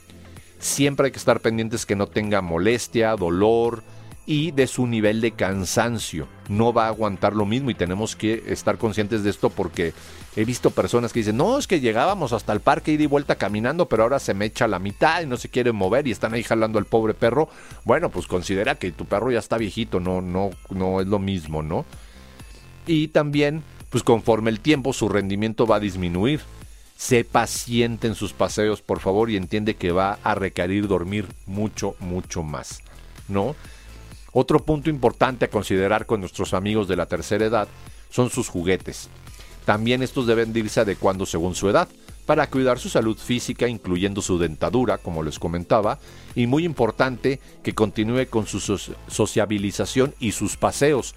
Siempre 0.58 1.06
hay 1.06 1.12
que 1.12 1.18
estar 1.18 1.40
pendientes 1.40 1.86
que 1.86 1.94
no 1.94 2.08
tenga 2.08 2.40
molestia, 2.40 3.14
dolor 3.14 3.84
y 4.26 4.50
de 4.50 4.66
su 4.66 4.86
nivel 4.88 5.20
de 5.20 5.30
cansancio. 5.30 6.26
No 6.48 6.72
va 6.72 6.86
a 6.86 6.88
aguantar 6.88 7.34
lo 7.34 7.46
mismo 7.46 7.70
y 7.70 7.74
tenemos 7.74 8.16
que 8.16 8.42
estar 8.48 8.76
conscientes 8.76 9.22
de 9.22 9.30
esto 9.30 9.50
porque 9.50 9.94
he 10.34 10.44
visto 10.44 10.70
personas 10.70 11.12
que 11.12 11.20
dicen, 11.20 11.36
no, 11.36 11.58
es 11.58 11.68
que 11.68 11.80
llegábamos 11.80 12.32
hasta 12.32 12.52
el 12.52 12.60
parque 12.60 12.92
ida 12.92 13.04
y 13.04 13.06
vuelta 13.06 13.36
caminando, 13.36 13.88
pero 13.88 14.02
ahora 14.02 14.18
se 14.18 14.34
me 14.34 14.46
echa 14.46 14.66
la 14.66 14.80
mitad 14.80 15.22
y 15.22 15.26
no 15.26 15.36
se 15.36 15.48
quiere 15.48 15.70
mover 15.70 16.08
y 16.08 16.10
están 16.10 16.34
ahí 16.34 16.42
jalando 16.42 16.78
al 16.78 16.86
pobre 16.86 17.14
perro. 17.14 17.48
Bueno, 17.84 18.10
pues 18.10 18.26
considera 18.26 18.74
que 18.74 18.90
tu 18.90 19.06
perro 19.06 19.30
ya 19.30 19.38
está 19.38 19.58
viejito, 19.58 20.00
no, 20.00 20.20
no, 20.20 20.50
no 20.70 21.00
es 21.00 21.06
lo 21.06 21.20
mismo, 21.20 21.62
¿no? 21.62 21.86
Y 22.86 23.08
también, 23.08 23.62
pues 23.90 24.02
conforme 24.02 24.50
el 24.50 24.60
tiempo, 24.60 24.92
su 24.92 25.08
rendimiento 25.08 25.66
va 25.66 25.76
a 25.76 25.80
disminuir. 25.80 26.40
Sé 26.96 27.24
paciente 27.24 28.06
en 28.06 28.14
sus 28.14 28.32
paseos, 28.32 28.80
por 28.80 29.00
favor, 29.00 29.30
y 29.30 29.36
entiende 29.36 29.76
que 29.76 29.92
va 29.92 30.18
a 30.24 30.34
requerir 30.34 30.88
dormir 30.88 31.26
mucho, 31.44 31.94
mucho 32.00 32.42
más, 32.42 32.82
¿no? 33.28 33.54
Otro 34.32 34.60
punto 34.60 34.90
importante 34.90 35.46
a 35.46 35.50
considerar 35.50 36.06
con 36.06 36.20
nuestros 36.20 36.54
amigos 36.54 36.88
de 36.88 36.96
la 36.96 37.06
tercera 37.06 37.46
edad 37.46 37.68
son 38.10 38.30
sus 38.30 38.48
juguetes. 38.48 39.08
También 39.64 40.02
estos 40.02 40.26
deben 40.26 40.56
irse 40.56 40.80
adecuando 40.80 41.26
según 41.26 41.54
su 41.54 41.68
edad 41.68 41.88
para 42.26 42.48
cuidar 42.50 42.78
su 42.78 42.88
salud 42.88 43.16
física, 43.16 43.68
incluyendo 43.68 44.20
su 44.20 44.38
dentadura, 44.38 44.98
como 44.98 45.22
les 45.22 45.38
comentaba, 45.38 45.98
y 46.34 46.46
muy 46.46 46.64
importante 46.64 47.40
que 47.62 47.74
continúe 47.74 48.26
con 48.28 48.46
su 48.46 48.60
sociabilización 49.08 50.14
y 50.18 50.32
sus 50.32 50.56
paseos. 50.56 51.14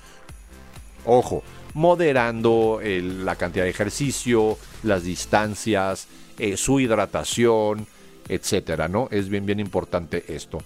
Ojo, 1.05 1.43
moderando 1.73 2.79
la 2.83 3.35
cantidad 3.35 3.65
de 3.65 3.71
ejercicio, 3.71 4.57
las 4.83 5.03
distancias, 5.03 6.07
eh, 6.37 6.57
su 6.57 6.79
hidratación, 6.79 7.87
etcétera, 8.27 8.87
¿no? 8.87 9.07
Es 9.11 9.29
bien, 9.29 9.45
bien 9.45 9.59
importante 9.59 10.23
esto. 10.27 10.59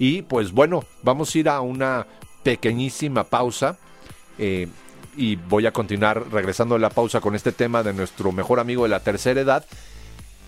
Y 0.00 0.22
pues 0.22 0.50
bueno, 0.52 0.82
vamos 1.02 1.32
a 1.34 1.38
ir 1.38 1.48
a 1.50 1.60
una 1.60 2.06
pequeñísima 2.42 3.24
pausa. 3.24 3.76
Eh, 4.38 4.66
y 5.14 5.36
voy 5.36 5.66
a 5.66 5.72
continuar 5.72 6.32
regresando 6.32 6.76
a 6.76 6.78
la 6.78 6.88
pausa 6.88 7.20
con 7.20 7.34
este 7.34 7.52
tema 7.52 7.82
de 7.82 7.92
nuestro 7.92 8.32
mejor 8.32 8.60
amigo 8.60 8.84
de 8.84 8.88
la 8.88 9.00
tercera 9.00 9.42
edad. 9.42 9.66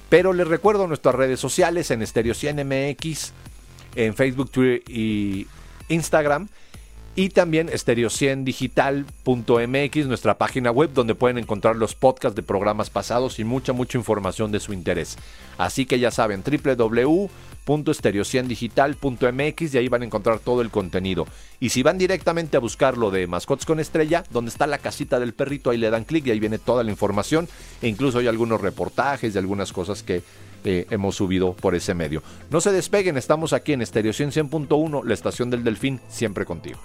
Pero 0.09 0.33
les 0.33 0.49
recuerdo 0.49 0.87
nuestras 0.87 1.15
redes 1.15 1.39
sociales 1.39 1.91
en 1.91 2.07
Stereo 2.07 2.33
100 2.33 2.67
MX, 2.67 3.33
en 3.95 4.15
Facebook, 4.15 4.51
Twitter 4.51 4.83
y 4.89 5.47
Instagram. 5.89 6.49
Y 7.15 7.29
también 7.29 7.69
stereo100digital.mx, 7.69 10.07
nuestra 10.07 10.39
página 10.39 10.71
web 10.71 10.93
donde 10.95 11.15
pueden 11.15 11.37
encontrar 11.39 11.77
los 11.77 11.95
podcasts 11.95 12.37
de 12.37 12.43
programas 12.43 12.91
pasados 12.91 13.39
y 13.39 13.45
mucha, 13.45 13.73
mucha 13.73 13.97
información 13.99 14.51
de 14.51 14.61
su 14.61 14.73
interés. 14.73 15.19
Así 15.59 15.85
que 15.85 15.99
ya 15.99 16.11
saben, 16.11 16.43
www 16.43 17.29
www.stereo100digital.mx 17.65 19.75
y 19.75 19.79
ahí 19.79 19.89
van 19.89 20.03
a 20.03 20.05
encontrar 20.05 20.41
todo 20.41 20.61
el 20.63 20.71
contenido. 20.71 21.27
Y 21.61 21.71
si 21.71 21.83
van 21.83 21.99
directamente 21.99 22.57
a 22.57 22.61
buscar 22.61 22.99
lo 22.99 23.11
de 23.11 23.27
Mascots 23.27 23.65
con 23.65 23.81
Estrella, 23.81 24.25
donde 24.31 24.51
está 24.51 24.67
la 24.67 24.79
casita 24.79 25.21
del 25.21 25.35
perrito, 25.35 25.71
ahí 25.71 25.79
le 25.79 25.91
dan 25.91 26.05
clic 26.05 26.27
y 26.27 26.31
ahí 26.31 26.41
viene 26.41 26.59
toda 26.59 26.85
la 26.85 26.91
información. 26.91 27.49
E 27.81 27.89
incluso 27.89 28.19
hay 28.19 28.27
algunos 28.27 28.61
reportajes 28.61 29.33
de 29.33 29.39
algunas 29.39 29.73
cosas 29.73 30.03
que 30.03 30.23
eh, 30.65 30.87
hemos 30.91 31.17
subido 31.17 31.55
por 31.55 31.75
ese 31.75 31.95
medio. 31.95 32.23
No 32.51 32.61
se 32.61 32.73
despeguen, 32.73 33.17
estamos 33.17 33.53
aquí 33.53 33.73
en 33.73 33.85
Stereo 33.85 34.13
100.1, 34.13 35.05
la 35.05 35.15
estación 35.15 35.51
del 35.51 35.65
Delfín, 35.65 36.01
siempre 36.09 36.45
contigo. 36.45 36.79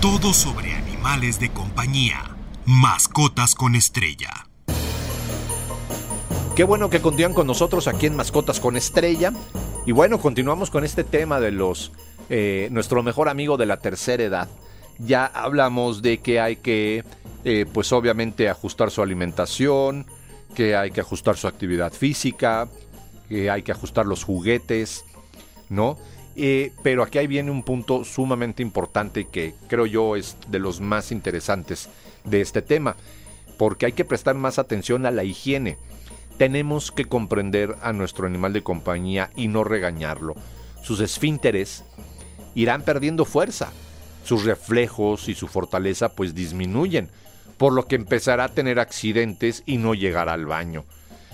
Todo 0.00 0.32
sobre 0.32 0.72
animales 0.74 1.40
de 1.40 1.50
compañía. 1.52 2.36
Mascotas 2.64 3.54
con 3.54 3.74
estrella. 3.74 4.46
Qué 6.56 6.64
bueno 6.64 6.88
que 6.88 7.00
continúan 7.00 7.34
con 7.34 7.46
nosotros 7.46 7.86
aquí 7.86 8.06
en 8.06 8.16
Mascotas 8.16 8.60
con 8.60 8.76
Estrella. 8.76 9.32
Y 9.84 9.92
bueno, 9.92 10.18
continuamos 10.18 10.70
con 10.70 10.84
este 10.84 11.04
tema 11.04 11.38
de 11.38 11.52
los 11.52 11.92
eh, 12.28 12.68
nuestro 12.72 13.02
mejor 13.02 13.28
amigo 13.28 13.56
de 13.56 13.66
la 13.66 13.76
tercera 13.76 14.24
edad. 14.24 14.48
Ya 14.98 15.26
hablamos 15.26 16.02
de 16.02 16.18
que 16.18 16.40
hay 16.40 16.56
que, 16.56 17.04
eh, 17.44 17.66
pues 17.72 17.92
obviamente, 17.92 18.48
ajustar 18.48 18.90
su 18.90 19.02
alimentación, 19.02 20.06
que 20.54 20.74
hay 20.74 20.90
que 20.90 21.02
ajustar 21.02 21.36
su 21.36 21.46
actividad 21.46 21.92
física, 21.92 22.68
que 23.28 23.50
hay 23.50 23.62
que 23.62 23.72
ajustar 23.72 24.06
los 24.06 24.24
juguetes, 24.24 25.04
¿no? 25.68 25.98
Eh, 26.36 26.72
pero 26.82 27.02
aquí 27.02 27.18
ahí 27.18 27.26
viene 27.26 27.50
un 27.50 27.62
punto 27.62 28.04
sumamente 28.04 28.62
importante 28.62 29.24
que 29.24 29.54
creo 29.68 29.86
yo 29.86 30.16
es 30.16 30.36
de 30.48 30.58
los 30.58 30.80
más 30.80 31.10
interesantes 31.10 31.88
de 32.24 32.40
este 32.42 32.60
tema, 32.60 32.96
porque 33.56 33.86
hay 33.86 33.92
que 33.92 34.04
prestar 34.04 34.34
más 34.34 34.58
atención 34.58 35.06
a 35.06 35.10
la 35.10 35.24
higiene 35.24 35.78
tenemos 36.38 36.92
que 36.92 37.06
comprender 37.06 37.76
a 37.82 37.92
nuestro 37.92 38.26
animal 38.26 38.52
de 38.52 38.62
compañía 38.62 39.30
y 39.36 39.48
no 39.48 39.64
regañarlo. 39.64 40.34
Sus 40.82 41.00
esfínteres 41.00 41.84
irán 42.54 42.82
perdiendo 42.82 43.24
fuerza, 43.24 43.72
sus 44.24 44.44
reflejos 44.44 45.28
y 45.28 45.34
su 45.34 45.48
fortaleza 45.48 46.10
pues 46.10 46.34
disminuyen, 46.34 47.08
por 47.56 47.72
lo 47.72 47.86
que 47.86 47.96
empezará 47.96 48.44
a 48.44 48.48
tener 48.50 48.78
accidentes 48.78 49.62
y 49.66 49.78
no 49.78 49.94
llegará 49.94 50.34
al 50.34 50.46
baño. 50.46 50.84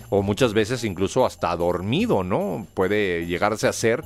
O 0.08 0.22
muchas 0.22 0.52
veces 0.52 0.84
incluso 0.84 1.26
hasta 1.26 1.56
dormido, 1.56 2.22
¿no? 2.22 2.66
Puede 2.74 3.26
llegarse 3.26 3.66
a 3.66 3.72
ser. 3.72 4.04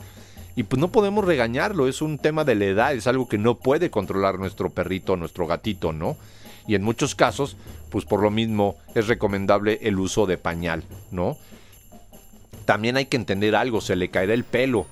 Y 0.57 0.65
pues 0.65 0.81
no 0.81 0.89
podemos 0.89 1.25
regañarlo, 1.25 1.87
es 1.87 2.03
un 2.03 2.19
tema 2.19 2.45
de 2.45 2.55
la 2.55 2.65
edad, 2.65 2.95
es 2.95 3.07
algo 3.07 3.29
que 3.29 3.39
no 3.39 3.57
puede 3.57 3.91
controlar 3.91 4.39
nuestro 4.39 4.71
perrito, 4.71 5.17
nuestro 5.17 5.47
gatito, 5.47 5.93
¿no? 5.93 6.17
y 6.67 6.75
en 6.75 6.83
muchos 6.83 7.15
casos, 7.15 7.57
pues 7.91 8.05
por 8.05 8.23
lo 8.23 8.31
mismo 8.31 8.77
es 8.95 9.07
recomendable 9.07 9.79
el 9.83 9.99
uso 9.99 10.27
de 10.27 10.39
pañal, 10.39 10.83
¿no? 11.11 11.37
También 12.65 12.97
hay 12.97 13.07
que 13.07 13.17
entender 13.17 13.55
algo, 13.55 13.81
se 13.81 13.97
le 13.97 14.09
caerá 14.09 14.35
el 14.35 14.45
pelo, 14.45 14.87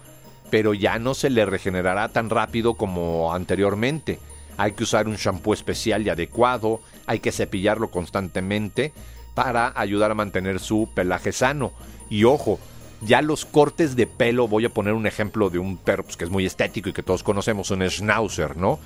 pero 0.50 0.74
ya 0.74 0.98
no 0.98 1.14
se 1.14 1.30
le 1.30 1.44
regenerará 1.44 2.08
tan 2.08 2.30
rápido 2.30 2.74
como 2.74 3.34
anteriormente. 3.34 4.20
Hay 4.56 4.72
que 4.72 4.84
usar 4.84 5.08
un 5.08 5.16
shampoo 5.16 5.52
especial 5.52 6.06
y 6.06 6.10
adecuado, 6.10 6.80
hay 7.06 7.18
que 7.18 7.32
cepillarlo 7.32 7.90
constantemente 7.90 8.92
para 9.34 9.72
ayudar 9.74 10.12
a 10.12 10.14
mantener 10.14 10.60
su 10.60 10.88
pelaje 10.94 11.32
sano. 11.32 11.72
Y 12.08 12.22
ojo, 12.22 12.60
ya 13.00 13.22
los 13.22 13.44
cortes 13.44 13.96
de 13.96 14.06
pelo, 14.06 14.48
voy 14.48 14.64
a 14.64 14.70
poner 14.70 14.94
un 14.94 15.06
ejemplo 15.06 15.50
de 15.50 15.58
un 15.58 15.76
perro 15.76 16.04
pues, 16.04 16.16
que 16.16 16.24
es 16.24 16.30
muy 16.30 16.46
estético 16.46 16.88
y 16.88 16.92
que 16.92 17.02
todos 17.02 17.22
conocemos, 17.22 17.70
un 17.70 17.82
schnauzer, 17.88 18.56
¿no? 18.56 18.78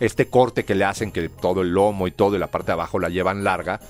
este 0.00 0.28
corte 0.28 0.64
que 0.64 0.74
le 0.74 0.84
hacen, 0.84 1.12
que 1.12 1.28
todo 1.28 1.60
el 1.60 1.72
lomo 1.72 2.08
y 2.08 2.10
todo 2.10 2.34
y 2.34 2.38
la 2.38 2.50
parte 2.50 2.68
de 2.68 2.72
abajo 2.72 2.98
la 2.98 3.10
llevan 3.10 3.44
larga, 3.44 3.80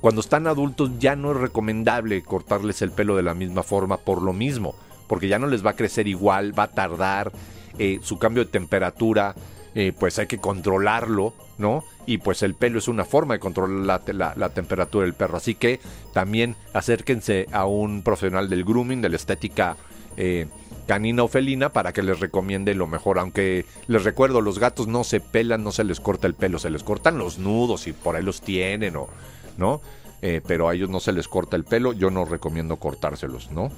cuando 0.00 0.20
están 0.20 0.46
adultos 0.46 0.90
ya 0.98 1.16
no 1.16 1.32
es 1.32 1.36
recomendable 1.36 2.22
cortarles 2.22 2.80
el 2.80 2.92
pelo 2.92 3.16
de 3.16 3.22
la 3.24 3.34
misma 3.34 3.62
forma 3.62 3.98
por 3.98 4.22
lo 4.22 4.32
mismo, 4.32 4.74
porque 5.08 5.28
ya 5.28 5.38
no 5.38 5.48
les 5.48 5.66
va 5.66 5.70
a 5.70 5.76
crecer 5.76 6.06
igual, 6.06 6.56
va 6.56 6.64
a 6.64 6.68
tardar, 6.68 7.32
eh, 7.78 7.98
su 8.02 8.18
cambio 8.18 8.44
de 8.44 8.50
temperatura, 8.50 9.34
eh, 9.74 9.92
pues 9.98 10.18
hay 10.18 10.26
que 10.26 10.38
controlarlo, 10.38 11.32
¿no? 11.58 11.84
Y 12.06 12.18
pues 12.18 12.42
el 12.42 12.54
pelo 12.54 12.78
es 12.78 12.88
una 12.88 13.04
forma 13.04 13.34
de 13.34 13.40
controlar 13.40 14.02
la, 14.06 14.48
temperatura 14.50 15.04
del 15.04 15.14
perro, 15.14 15.36
así 15.36 15.54
que 15.54 15.80
también 16.12 16.56
acérquense 16.72 17.46
a 17.52 17.66
un 17.66 18.02
profesional 18.02 18.48
del 18.48 18.64
grooming, 18.64 19.00
de 19.00 19.08
la 19.08 19.16
estética 19.16 19.76
eh, 20.16 20.46
canina 20.86 21.22
o 21.22 21.28
felina 21.28 21.72
para 21.72 21.92
que 21.92 22.02
les 22.02 22.20
recomiende 22.20 22.74
lo 22.74 22.86
mejor. 22.86 23.18
Aunque 23.18 23.64
les 23.86 24.04
recuerdo, 24.04 24.40
los 24.40 24.58
gatos 24.58 24.88
no 24.88 25.04
se 25.04 25.20
pelan, 25.20 25.64
no 25.64 25.72
se 25.72 25.84
les 25.84 26.00
corta 26.00 26.26
el 26.26 26.34
pelo, 26.34 26.58
se 26.58 26.70
les 26.70 26.82
cortan 26.82 27.18
los 27.18 27.38
nudos 27.38 27.86
y 27.86 27.92
por 27.92 28.16
ahí 28.16 28.22
los 28.22 28.42
tienen, 28.42 28.96
o, 28.96 29.08
¿no? 29.56 29.80
Eh, 30.20 30.40
pero 30.46 30.68
a 30.68 30.74
ellos 30.74 30.88
no 30.88 31.00
se 31.00 31.12
les 31.12 31.28
corta 31.28 31.56
el 31.56 31.64
pelo, 31.64 31.92
yo 31.92 32.10
no 32.10 32.24
recomiendo 32.24 32.76
cortárselos, 32.76 33.50
¿no? 33.50 33.70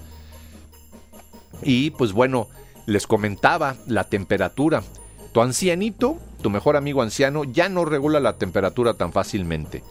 Y 1.62 1.90
pues 1.90 2.12
bueno, 2.12 2.48
les 2.86 3.06
comentaba 3.06 3.76
la 3.86 4.04
temperatura. 4.04 4.82
Tu 5.34 5.42
ancianito, 5.42 6.16
tu 6.42 6.48
mejor 6.48 6.76
amigo 6.76 7.02
anciano, 7.02 7.42
ya 7.42 7.68
no 7.68 7.84
regula 7.84 8.20
la 8.20 8.34
temperatura 8.34 8.94
tan 8.94 9.12
fácilmente. 9.12 9.82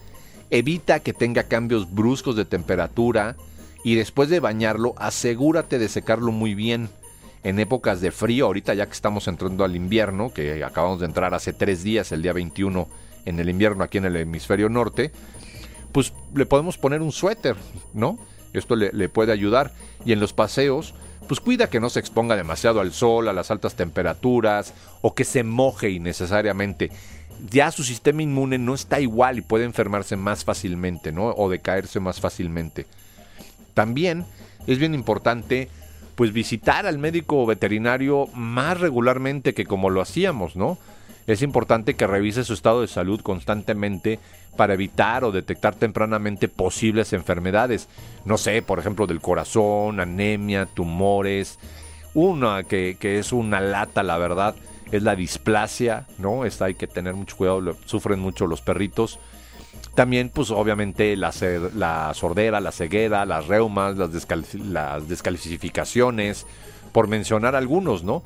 Evita 0.49 1.01
que 1.01 1.11
tenga 1.11 1.43
cambios 1.43 1.93
bruscos 1.93 2.37
de 2.37 2.45
temperatura 2.45 3.35
y 3.83 3.95
después 3.95 4.29
de 4.29 4.39
bañarlo, 4.39 4.93
asegúrate 4.95 5.79
de 5.79 5.89
secarlo 5.89 6.31
muy 6.31 6.55
bien. 6.55 6.89
En 7.43 7.59
épocas 7.59 7.99
de 7.99 8.11
frío, 8.11 8.45
ahorita 8.45 8.73
ya 8.73 8.85
que 8.85 8.93
estamos 8.93 9.27
entrando 9.27 9.65
al 9.65 9.75
invierno, 9.75 10.33
que 10.33 10.63
acabamos 10.63 11.01
de 11.01 11.07
entrar 11.07 11.33
hace 11.33 11.51
tres 11.51 11.83
días, 11.83 12.13
el 12.13 12.21
día 12.21 12.31
21 12.31 12.87
en 13.25 13.37
el 13.37 13.49
invierno 13.49 13.83
aquí 13.83 13.97
en 13.97 14.05
el 14.05 14.15
hemisferio 14.15 14.69
norte, 14.69 15.11
pues 15.91 16.13
le 16.33 16.45
podemos 16.45 16.77
poner 16.77 17.01
un 17.01 17.11
suéter, 17.11 17.57
¿no? 17.93 18.17
Esto 18.53 18.77
le, 18.77 18.93
le 18.93 19.09
puede 19.09 19.33
ayudar. 19.33 19.73
Y 20.05 20.13
en 20.13 20.21
los 20.21 20.31
paseos, 20.31 20.93
pues 21.27 21.39
cuida 21.39 21.69
que 21.69 21.79
no 21.79 21.89
se 21.89 21.99
exponga 21.99 22.35
demasiado 22.35 22.81
al 22.81 22.93
sol, 22.93 23.27
a 23.27 23.33
las 23.33 23.51
altas 23.51 23.75
temperaturas 23.75 24.73
o 25.01 25.13
que 25.13 25.23
se 25.23 25.43
moje 25.43 25.89
innecesariamente. 25.89 26.91
Ya 27.49 27.71
su 27.71 27.83
sistema 27.83 28.21
inmune 28.21 28.57
no 28.57 28.73
está 28.73 28.99
igual 28.99 29.37
y 29.37 29.41
puede 29.41 29.65
enfermarse 29.65 30.15
más 30.15 30.43
fácilmente, 30.43 31.11
¿no? 31.11 31.29
O 31.29 31.49
decaerse 31.49 31.99
más 31.99 32.19
fácilmente. 32.19 32.85
También 33.73 34.25
es 34.67 34.79
bien 34.79 34.93
importante 34.93 35.69
pues 36.15 36.31
visitar 36.31 36.85
al 36.85 36.99
médico 36.99 37.45
veterinario 37.45 38.27
más 38.33 38.79
regularmente 38.79 39.53
que 39.53 39.65
como 39.65 39.89
lo 39.89 40.01
hacíamos, 40.01 40.55
¿no? 40.55 40.77
Es 41.27 41.41
importante 41.41 41.95
que 41.95 42.07
revise 42.07 42.43
su 42.43 42.53
estado 42.53 42.81
de 42.81 42.87
salud 42.87 43.21
constantemente 43.21 44.19
para 44.57 44.73
evitar 44.73 45.23
o 45.23 45.31
detectar 45.31 45.75
tempranamente 45.75 46.47
posibles 46.47 47.13
enfermedades. 47.13 47.87
No 48.25 48.37
sé, 48.37 48.61
por 48.61 48.79
ejemplo, 48.79 49.07
del 49.07 49.21
corazón, 49.21 49.99
anemia, 49.99 50.65
tumores. 50.65 51.59
Una 52.13 52.63
que, 52.63 52.97
es 53.01 53.33
una 53.33 53.61
lata, 53.61 54.03
la 54.03 54.17
verdad, 54.17 54.55
es 54.91 55.01
la 55.01 55.15
displasia, 55.15 56.05
¿no? 56.19 56.45
Esta 56.45 56.65
hay 56.65 56.75
que 56.75 56.87
tener 56.87 57.15
mucho 57.15 57.37
cuidado, 57.37 57.75
sufren 57.85 58.19
mucho 58.19 58.45
los 58.45 58.61
perritos. 58.61 59.19
También, 59.95 60.29
pues 60.29 60.51
obviamente, 60.51 61.15
la, 61.15 61.31
la 61.75 62.11
sordera, 62.13 62.61
la 62.61 62.71
ceguera, 62.71 63.25
las 63.25 63.47
reumas, 63.47 63.97
las, 63.97 64.27
las 64.55 65.07
descalificaciones, 65.07 66.45
por 66.91 67.07
mencionar 67.07 67.55
algunos, 67.55 68.03
¿no? 68.03 68.23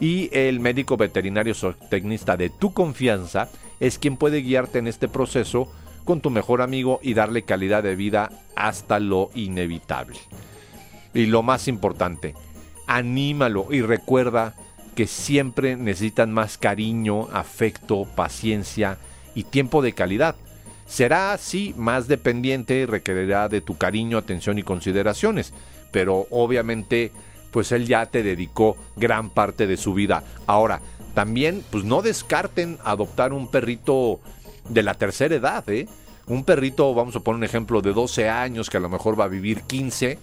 Y 0.00 0.28
el 0.32 0.60
médico 0.60 0.96
veterinario 0.96 1.54
zootecnista 1.54 2.36
de 2.36 2.50
tu 2.50 2.72
confianza 2.72 3.48
es 3.80 3.98
quien 3.98 4.16
puede 4.16 4.42
guiarte 4.42 4.78
en 4.78 4.86
este 4.86 5.08
proceso 5.08 5.72
con 6.04 6.20
tu 6.20 6.30
mejor 6.30 6.62
amigo 6.62 7.00
y 7.02 7.14
darle 7.14 7.42
calidad 7.42 7.82
de 7.82 7.96
vida 7.96 8.30
hasta 8.54 9.00
lo 9.00 9.30
inevitable. 9.34 10.18
Y 11.14 11.26
lo 11.26 11.42
más 11.42 11.66
importante, 11.66 12.34
anímalo 12.86 13.68
y 13.70 13.80
recuerda 13.80 14.54
que 14.94 15.06
siempre 15.06 15.76
necesitan 15.76 16.32
más 16.32 16.58
cariño, 16.58 17.28
afecto, 17.32 18.06
paciencia 18.14 18.98
y 19.34 19.44
tiempo 19.44 19.82
de 19.82 19.92
calidad. 19.92 20.36
Será 20.86 21.32
así 21.32 21.74
más 21.76 22.06
dependiente 22.06 22.76
y 22.76 22.86
requerirá 22.86 23.48
de 23.48 23.60
tu 23.60 23.76
cariño, 23.76 24.18
atención 24.18 24.58
y 24.58 24.62
consideraciones, 24.62 25.52
pero 25.90 26.26
obviamente 26.30 27.10
pues 27.56 27.72
él 27.72 27.86
ya 27.86 28.04
te 28.04 28.22
dedicó 28.22 28.76
gran 28.96 29.30
parte 29.30 29.66
de 29.66 29.78
su 29.78 29.94
vida. 29.94 30.22
Ahora, 30.46 30.82
también, 31.14 31.64
pues 31.70 31.84
no 31.84 32.02
descarten 32.02 32.76
adoptar 32.84 33.32
un 33.32 33.50
perrito 33.50 34.20
de 34.68 34.82
la 34.82 34.92
tercera 34.92 35.36
edad, 35.36 35.66
¿eh? 35.70 35.88
Un 36.26 36.44
perrito, 36.44 36.92
vamos 36.92 37.16
a 37.16 37.20
poner 37.20 37.38
un 37.38 37.44
ejemplo, 37.44 37.80
de 37.80 37.94
12 37.94 38.28
años 38.28 38.68
que 38.68 38.76
a 38.76 38.80
lo 38.80 38.90
mejor 38.90 39.18
va 39.18 39.24
a 39.24 39.28
vivir 39.28 39.62
15. 39.62 40.18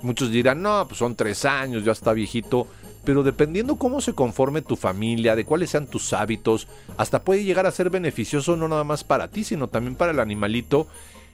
Muchos 0.00 0.32
dirán, 0.32 0.60
no, 0.60 0.84
pues 0.88 0.98
son 0.98 1.14
3 1.14 1.44
años, 1.44 1.84
ya 1.84 1.92
está 1.92 2.12
viejito. 2.14 2.66
Pero 3.04 3.22
dependiendo 3.22 3.76
cómo 3.76 4.00
se 4.00 4.14
conforme 4.14 4.60
tu 4.60 4.74
familia, 4.74 5.36
de 5.36 5.44
cuáles 5.44 5.70
sean 5.70 5.86
tus 5.86 6.12
hábitos, 6.12 6.66
hasta 6.96 7.22
puede 7.22 7.44
llegar 7.44 7.64
a 7.64 7.70
ser 7.70 7.90
beneficioso 7.90 8.56
no 8.56 8.66
nada 8.66 8.82
más 8.82 9.04
para 9.04 9.28
ti, 9.28 9.44
sino 9.44 9.68
también 9.68 9.94
para 9.94 10.10
el 10.10 10.18
animalito 10.18 10.88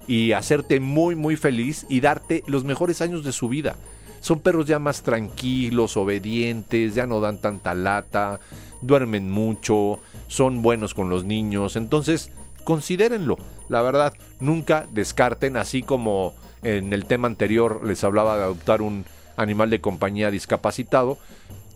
y 0.06 0.32
hacerte 0.32 0.78
muy, 0.78 1.14
muy 1.14 1.36
feliz 1.36 1.86
y 1.88 2.00
darte 2.00 2.44
los 2.46 2.64
mejores 2.64 3.00
años 3.00 3.24
de 3.24 3.32
su 3.32 3.48
vida. 3.48 3.76
Son 4.20 4.40
perros 4.40 4.66
ya 4.66 4.78
más 4.78 5.02
tranquilos, 5.02 5.96
obedientes, 5.96 6.94
ya 6.94 7.06
no 7.06 7.20
dan 7.20 7.38
tanta 7.38 7.74
lata, 7.74 8.40
duermen 8.80 9.30
mucho, 9.30 10.00
son 10.26 10.62
buenos 10.62 10.94
con 10.94 11.08
los 11.10 11.24
niños. 11.24 11.76
Entonces, 11.76 12.30
considérenlo. 12.64 13.38
La 13.68 13.82
verdad, 13.82 14.14
nunca 14.40 14.86
descarten, 14.92 15.56
así 15.56 15.82
como 15.82 16.34
en 16.62 16.92
el 16.92 17.06
tema 17.06 17.28
anterior 17.28 17.84
les 17.84 18.02
hablaba 18.04 18.36
de 18.36 18.44
adoptar 18.44 18.82
un 18.82 19.04
animal 19.36 19.70
de 19.70 19.80
compañía 19.80 20.30
discapacitado 20.30 21.18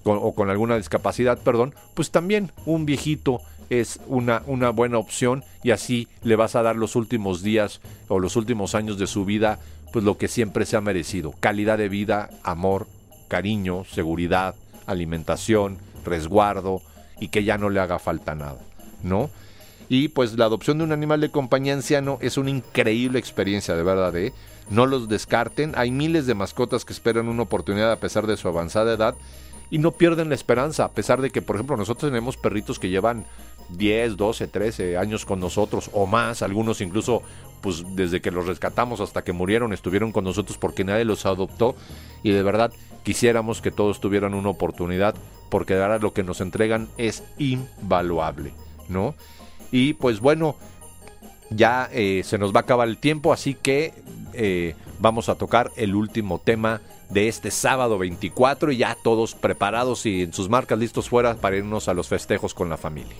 o 0.04 0.34
con 0.34 0.50
alguna 0.50 0.76
discapacidad, 0.76 1.38
perdón, 1.38 1.74
pues 1.94 2.10
también 2.10 2.50
un 2.66 2.86
viejito 2.86 3.40
es 3.70 4.00
una, 4.06 4.40
buena 4.70 4.98
opción 4.98 5.44
y 5.62 5.70
así 5.70 6.08
le 6.22 6.36
vas 6.36 6.56
a 6.56 6.62
dar 6.62 6.76
los 6.76 6.94
últimos 6.96 7.42
días 7.42 7.80
o 8.08 8.18
los 8.18 8.36
últimos 8.36 8.74
años 8.74 8.98
de 8.98 9.06
su 9.06 9.24
vida 9.24 9.58
pues 9.92 10.04
lo 10.04 10.16
que 10.16 10.28
siempre 10.28 10.66
se 10.66 10.76
ha 10.76 10.80
merecido, 10.80 11.34
calidad 11.38 11.78
de 11.78 11.88
vida, 11.88 12.30
amor, 12.42 12.86
cariño, 13.28 13.84
seguridad, 13.84 14.54
alimentación, 14.86 15.78
resguardo 16.04 16.82
y 17.20 17.28
que 17.28 17.44
ya 17.44 17.58
no 17.58 17.70
le 17.70 17.80
haga 17.80 17.98
falta 17.98 18.34
nada, 18.34 18.58
¿no? 19.02 19.30
Y 19.88 20.08
pues 20.08 20.38
la 20.38 20.46
adopción 20.46 20.78
de 20.78 20.84
un 20.84 20.92
animal 20.92 21.20
de 21.20 21.30
compañía 21.30 21.74
anciano 21.74 22.18
es 22.22 22.38
una 22.38 22.50
increíble 22.50 23.18
experiencia, 23.18 23.76
de 23.76 23.82
verdad, 23.82 24.16
¿eh? 24.16 24.32
No 24.70 24.86
los 24.86 25.08
descarten, 25.08 25.74
hay 25.76 25.90
miles 25.90 26.26
de 26.26 26.34
mascotas 26.34 26.84
que 26.84 26.94
esperan 26.94 27.28
una 27.28 27.42
oportunidad 27.42 27.92
a 27.92 28.00
pesar 28.00 28.26
de 28.26 28.38
su 28.38 28.48
avanzada 28.48 28.94
edad 28.94 29.14
y 29.70 29.78
no 29.78 29.92
pierden 29.92 30.30
la 30.30 30.34
esperanza, 30.34 30.84
a 30.84 30.92
pesar 30.92 31.20
de 31.20 31.30
que, 31.30 31.42
por 31.42 31.56
ejemplo, 31.56 31.76
nosotros 31.76 32.10
tenemos 32.10 32.36
perritos 32.36 32.78
que 32.78 32.88
llevan 32.88 33.26
10, 33.70 34.16
12, 34.16 34.48
13 34.48 34.96
años 34.96 35.24
con 35.24 35.40
nosotros 35.40 35.90
o 35.92 36.06
más, 36.06 36.42
algunos 36.42 36.80
incluso 36.80 37.22
pues 37.62 37.84
desde 37.94 38.20
que 38.20 38.30
los 38.30 38.46
rescatamos 38.46 39.00
hasta 39.00 39.22
que 39.22 39.32
murieron 39.32 39.72
estuvieron 39.72 40.12
con 40.12 40.24
nosotros 40.24 40.58
porque 40.58 40.84
nadie 40.84 41.04
los 41.04 41.24
adoptó 41.24 41.74
y 42.22 42.30
de 42.30 42.42
verdad 42.42 42.72
quisiéramos 43.04 43.62
que 43.62 43.70
todos 43.70 44.00
tuvieran 44.00 44.34
una 44.34 44.50
oportunidad 44.50 45.14
porque 45.48 45.74
ahora 45.74 45.98
lo 45.98 46.12
que 46.12 46.22
nos 46.22 46.40
entregan 46.40 46.88
es 46.98 47.22
invaluable, 47.38 48.52
¿no? 48.88 49.14
Y 49.70 49.94
pues 49.94 50.20
bueno, 50.20 50.56
ya 51.50 51.88
eh, 51.92 52.22
se 52.24 52.38
nos 52.38 52.54
va 52.54 52.60
a 52.60 52.62
acabar 52.62 52.88
el 52.88 52.98
tiempo, 52.98 53.32
así 53.32 53.54
que 53.54 53.94
eh, 54.32 54.74
vamos 54.98 55.28
a 55.28 55.34
tocar 55.34 55.70
el 55.76 55.94
último 55.94 56.38
tema 56.38 56.80
de 57.10 57.28
este 57.28 57.50
sábado 57.50 57.98
24 57.98 58.72
y 58.72 58.78
ya 58.78 58.96
todos 59.02 59.34
preparados 59.34 60.06
y 60.06 60.22
en 60.22 60.32
sus 60.32 60.48
marcas 60.48 60.78
listos 60.78 61.08
fuera 61.08 61.34
para 61.34 61.56
irnos 61.56 61.88
a 61.88 61.94
los 61.94 62.08
festejos 62.08 62.54
con 62.54 62.70
la 62.70 62.76
familia. 62.76 63.16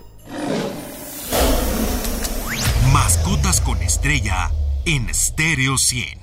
Mascotas 2.93 3.63
con 3.63 3.81
estrella 3.81 4.51
en 4.85 5.13
Stereo 5.15 5.79
100. 5.79 6.19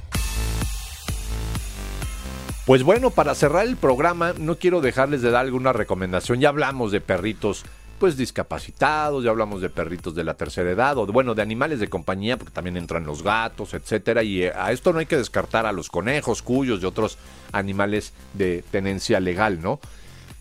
Pues 2.67 2.83
bueno, 2.83 3.09
para 3.09 3.33
cerrar 3.33 3.65
el 3.65 3.75
programa, 3.75 4.33
no 4.37 4.57
quiero 4.57 4.79
dejarles 4.79 5.23
de 5.23 5.31
dar 5.31 5.45
alguna 5.45 5.73
recomendación. 5.73 6.39
Ya 6.39 6.49
hablamos 6.49 6.91
de 6.91 7.01
perritos 7.01 7.65
pues 7.97 8.17
discapacitados, 8.17 9.23
ya 9.23 9.31
hablamos 9.31 9.61
de 9.61 9.71
perritos 9.71 10.13
de 10.13 10.23
la 10.23 10.35
tercera 10.35 10.69
edad, 10.69 10.95
o 10.99 11.07
bueno, 11.07 11.33
de 11.33 11.41
animales 11.41 11.79
de 11.79 11.89
compañía, 11.89 12.37
porque 12.37 12.53
también 12.53 12.77
entran 12.77 13.03
los 13.03 13.23
gatos, 13.23 13.73
etcétera, 13.73 14.21
y 14.21 14.43
eh, 14.43 14.53
a 14.55 14.71
esto 14.71 14.93
no 14.93 14.99
hay 14.99 15.07
que 15.07 15.17
descartar 15.17 15.65
a 15.65 15.71
los 15.71 15.89
conejos, 15.89 16.43
cuyos 16.43 16.83
y 16.83 16.85
otros 16.85 17.17
animales 17.51 18.13
de 18.35 18.63
tenencia 18.69 19.19
legal, 19.19 19.59
¿no? 19.59 19.79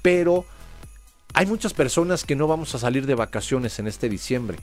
Pero 0.02 0.44
hay 1.32 1.46
muchas 1.46 1.72
personas 1.72 2.24
que 2.24 2.36
no 2.36 2.46
vamos 2.46 2.74
a 2.74 2.78
salir 2.78 3.06
de 3.06 3.14
vacaciones 3.14 3.78
en 3.78 3.86
este 3.86 4.10
diciembre. 4.10 4.58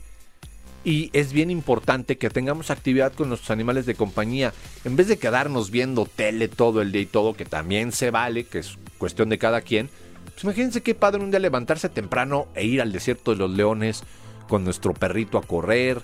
Y 0.86 1.10
es 1.12 1.32
bien 1.32 1.50
importante 1.50 2.16
que 2.16 2.30
tengamos 2.30 2.70
actividad 2.70 3.12
con 3.12 3.28
nuestros 3.28 3.50
animales 3.50 3.86
de 3.86 3.96
compañía. 3.96 4.52
En 4.84 4.94
vez 4.94 5.08
de 5.08 5.18
quedarnos 5.18 5.72
viendo 5.72 6.06
tele 6.06 6.46
todo 6.46 6.80
el 6.80 6.92
día 6.92 7.02
y 7.02 7.06
todo, 7.06 7.34
que 7.34 7.44
también 7.44 7.90
se 7.90 8.12
vale, 8.12 8.44
que 8.44 8.60
es 8.60 8.78
cuestión 8.96 9.28
de 9.28 9.36
cada 9.36 9.62
quien, 9.62 9.90
pues 10.26 10.44
imagínense 10.44 10.84
qué 10.84 10.94
padre 10.94 11.24
un 11.24 11.32
día 11.32 11.40
levantarse 11.40 11.88
temprano 11.88 12.46
e 12.54 12.66
ir 12.66 12.80
al 12.80 12.92
desierto 12.92 13.32
de 13.32 13.38
los 13.38 13.50
leones 13.50 14.04
con 14.48 14.62
nuestro 14.62 14.94
perrito 14.94 15.38
a 15.38 15.42
correr, 15.42 16.02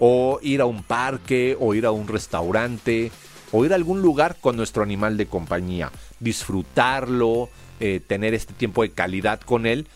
o 0.00 0.40
ir 0.42 0.62
a 0.62 0.66
un 0.66 0.82
parque, 0.82 1.56
o 1.60 1.72
ir 1.72 1.86
a 1.86 1.92
un 1.92 2.08
restaurante, 2.08 3.12
o 3.52 3.64
ir 3.64 3.70
a 3.70 3.76
algún 3.76 4.02
lugar 4.02 4.38
con 4.40 4.56
nuestro 4.56 4.82
animal 4.82 5.16
de 5.16 5.26
compañía. 5.26 5.92
Disfrutarlo, 6.18 7.50
eh, 7.78 8.00
tener 8.04 8.34
este 8.34 8.52
tiempo 8.52 8.82
de 8.82 8.90
calidad 8.90 9.40
con 9.42 9.64
él, 9.64 9.86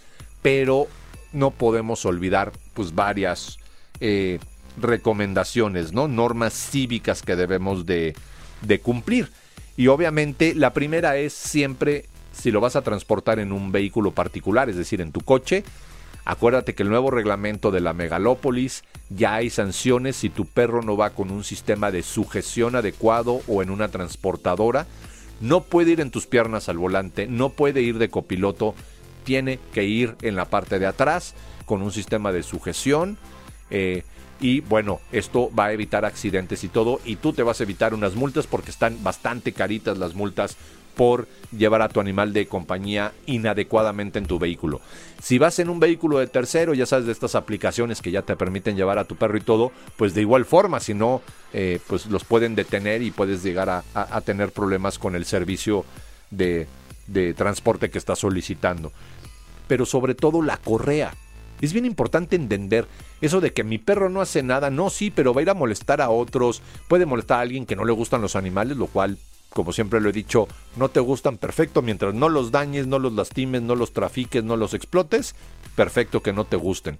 pero 0.42 0.86
no 1.32 1.50
podemos 1.50 2.06
olvidar 2.06 2.52
pues 2.74 2.94
varias 2.94 3.58
eh, 4.00 4.38
recomendaciones, 4.80 5.92
¿no? 5.92 6.08
Normas 6.08 6.52
cívicas 6.52 7.22
que 7.22 7.36
debemos 7.36 7.86
de, 7.86 8.14
de 8.62 8.80
cumplir. 8.80 9.30
Y 9.76 9.88
obviamente 9.88 10.54
la 10.54 10.72
primera 10.72 11.16
es 11.16 11.32
siempre 11.32 12.06
si 12.32 12.50
lo 12.50 12.60
vas 12.60 12.76
a 12.76 12.82
transportar 12.82 13.38
en 13.38 13.52
un 13.52 13.72
vehículo 13.72 14.12
particular, 14.12 14.68
es 14.68 14.76
decir, 14.76 15.00
en 15.00 15.12
tu 15.12 15.20
coche, 15.20 15.64
acuérdate 16.24 16.74
que 16.74 16.84
el 16.84 16.88
nuevo 16.88 17.10
reglamento 17.10 17.70
de 17.70 17.80
la 17.80 17.92
megalópolis 17.92 18.84
ya 19.10 19.34
hay 19.34 19.50
sanciones 19.50 20.16
si 20.16 20.28
tu 20.28 20.46
perro 20.46 20.82
no 20.82 20.96
va 20.96 21.10
con 21.10 21.30
un 21.30 21.42
sistema 21.42 21.90
de 21.90 22.02
sujeción 22.02 22.76
adecuado 22.76 23.40
o 23.48 23.62
en 23.62 23.70
una 23.70 23.88
transportadora. 23.88 24.86
No 25.40 25.62
puede 25.62 25.92
ir 25.92 26.00
en 26.00 26.10
tus 26.10 26.26
piernas 26.26 26.68
al 26.68 26.78
volante, 26.78 27.26
no 27.26 27.50
puede 27.50 27.82
ir 27.82 27.98
de 27.98 28.08
copiloto, 28.08 28.74
tiene 29.24 29.58
que 29.72 29.84
ir 29.84 30.16
en 30.22 30.36
la 30.36 30.46
parte 30.46 30.78
de 30.78 30.86
atrás 30.86 31.34
con 31.64 31.82
un 31.82 31.92
sistema 31.92 32.32
de 32.32 32.42
sujeción. 32.42 33.18
Eh, 33.70 34.02
y 34.40 34.60
bueno, 34.60 35.00
esto 35.10 35.50
va 35.56 35.66
a 35.66 35.72
evitar 35.72 36.04
accidentes 36.04 36.62
y 36.64 36.68
todo. 36.68 37.00
Y 37.04 37.16
tú 37.16 37.32
te 37.32 37.42
vas 37.42 37.60
a 37.60 37.64
evitar 37.64 37.94
unas 37.94 38.14
multas 38.14 38.46
porque 38.46 38.70
están 38.70 39.02
bastante 39.02 39.52
caritas 39.52 39.98
las 39.98 40.14
multas 40.14 40.56
por 40.98 41.28
llevar 41.56 41.80
a 41.80 41.88
tu 41.88 42.00
animal 42.00 42.32
de 42.32 42.48
compañía 42.48 43.12
inadecuadamente 43.26 44.18
en 44.18 44.26
tu 44.26 44.40
vehículo. 44.40 44.80
Si 45.22 45.38
vas 45.38 45.60
en 45.60 45.70
un 45.70 45.78
vehículo 45.78 46.18
de 46.18 46.26
tercero, 46.26 46.74
ya 46.74 46.86
sabes 46.86 47.06
de 47.06 47.12
estas 47.12 47.36
aplicaciones 47.36 48.02
que 48.02 48.10
ya 48.10 48.22
te 48.22 48.34
permiten 48.34 48.76
llevar 48.76 48.98
a 48.98 49.04
tu 49.04 49.14
perro 49.14 49.38
y 49.38 49.42
todo, 49.42 49.70
pues 49.96 50.12
de 50.14 50.22
igual 50.22 50.44
forma, 50.44 50.80
si 50.80 50.94
no, 50.94 51.22
eh, 51.52 51.78
pues 51.86 52.06
los 52.06 52.24
pueden 52.24 52.56
detener 52.56 53.02
y 53.02 53.12
puedes 53.12 53.44
llegar 53.44 53.70
a, 53.70 54.20
tener 54.22 54.50
problemas 54.50 54.98
con 54.98 55.14
el 55.14 55.24
servicio 55.24 55.84
de, 56.32 56.66
de 57.06 57.32
transporte 57.32 57.90
que 57.90 57.98
estás 57.98 58.18
solicitando. 58.18 58.92
Pero 59.68 59.86
sobre 59.86 60.16
todo 60.16 60.42
la 60.42 60.56
correa. 60.56 61.14
Es 61.60 61.72
bien 61.72 61.84
importante 61.84 62.36
entender 62.36 62.86
eso 63.20 63.40
de 63.40 63.52
que 63.52 63.64
mi 63.64 63.78
perro 63.78 64.08
no 64.08 64.20
hace 64.20 64.42
nada, 64.42 64.70
no, 64.70 64.90
sí, 64.90 65.10
pero 65.10 65.34
va 65.34 65.40
a 65.40 65.42
ir 65.42 65.50
a 65.50 65.54
molestar 65.54 66.00
a 66.00 66.10
otros, 66.10 66.62
puede 66.88 67.06
molestar 67.06 67.38
a 67.38 67.42
alguien 67.42 67.66
que 67.66 67.76
no 67.76 67.84
le 67.84 67.92
gustan 67.92 68.20
los 68.20 68.36
animales, 68.36 68.76
lo 68.76 68.86
cual, 68.86 69.18
como 69.50 69.72
siempre 69.72 70.00
lo 70.00 70.10
he 70.10 70.12
dicho, 70.12 70.46
no 70.76 70.88
te 70.88 71.00
gustan, 71.00 71.38
perfecto, 71.38 71.82
mientras 71.82 72.14
no 72.14 72.28
los 72.28 72.50
dañes, 72.52 72.86
no 72.86 72.98
los 72.98 73.12
lastimes, 73.12 73.62
no 73.62 73.74
los 73.74 73.92
trafiques, 73.92 74.44
no 74.44 74.56
los 74.56 74.74
explotes, 74.74 75.34
perfecto 75.74 76.22
que 76.22 76.32
no 76.32 76.44
te 76.44 76.56
gusten, 76.56 76.98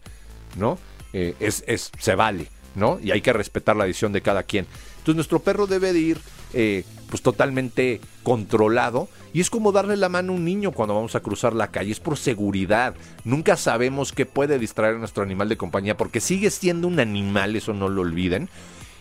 ¿no? 0.57 0.79
Eh, 1.12 1.35
es, 1.40 1.64
es, 1.66 1.90
se 1.99 2.14
vale, 2.14 2.49
¿no? 2.75 2.99
Y 3.01 3.12
hay 3.12 3.21
que 3.21 3.33
respetar 3.33 3.77
la 3.77 3.85
decisión 3.85 4.12
de 4.12 4.23
cada 4.23 4.42
quien. 4.42 4.66
Entonces 5.09 5.31
nuestro 5.31 5.38
perro 5.38 5.66
debe 5.66 5.94
de 5.94 6.01
ir 6.01 6.18
eh, 6.53 6.85
pues 7.09 7.23
totalmente 7.23 8.03
controlado 8.23 9.09
y 9.33 9.40
es 9.40 9.49
como 9.49 9.73
darle 9.73 9.97
la 9.97 10.11
mano 10.11 10.35
a 10.35 10.37
un 10.37 10.44
niño 10.44 10.73
cuando 10.73 10.94
vamos 10.94 11.14
a 11.14 11.21
cruzar 11.21 11.55
la 11.55 11.68
calle, 11.68 11.92
es 11.92 11.99
por 11.99 12.18
seguridad. 12.18 12.94
Nunca 13.25 13.57
sabemos 13.57 14.12
qué 14.12 14.27
puede 14.27 14.59
distraer 14.59 14.97
a 14.97 14.99
nuestro 14.99 15.23
animal 15.23 15.49
de 15.49 15.57
compañía 15.57 15.97
porque 15.97 16.21
sigue 16.21 16.51
siendo 16.51 16.88
un 16.88 17.01
animal, 17.01 17.57
eso 17.57 17.73
no 17.73 17.88
lo 17.88 18.03
olviden. 18.03 18.51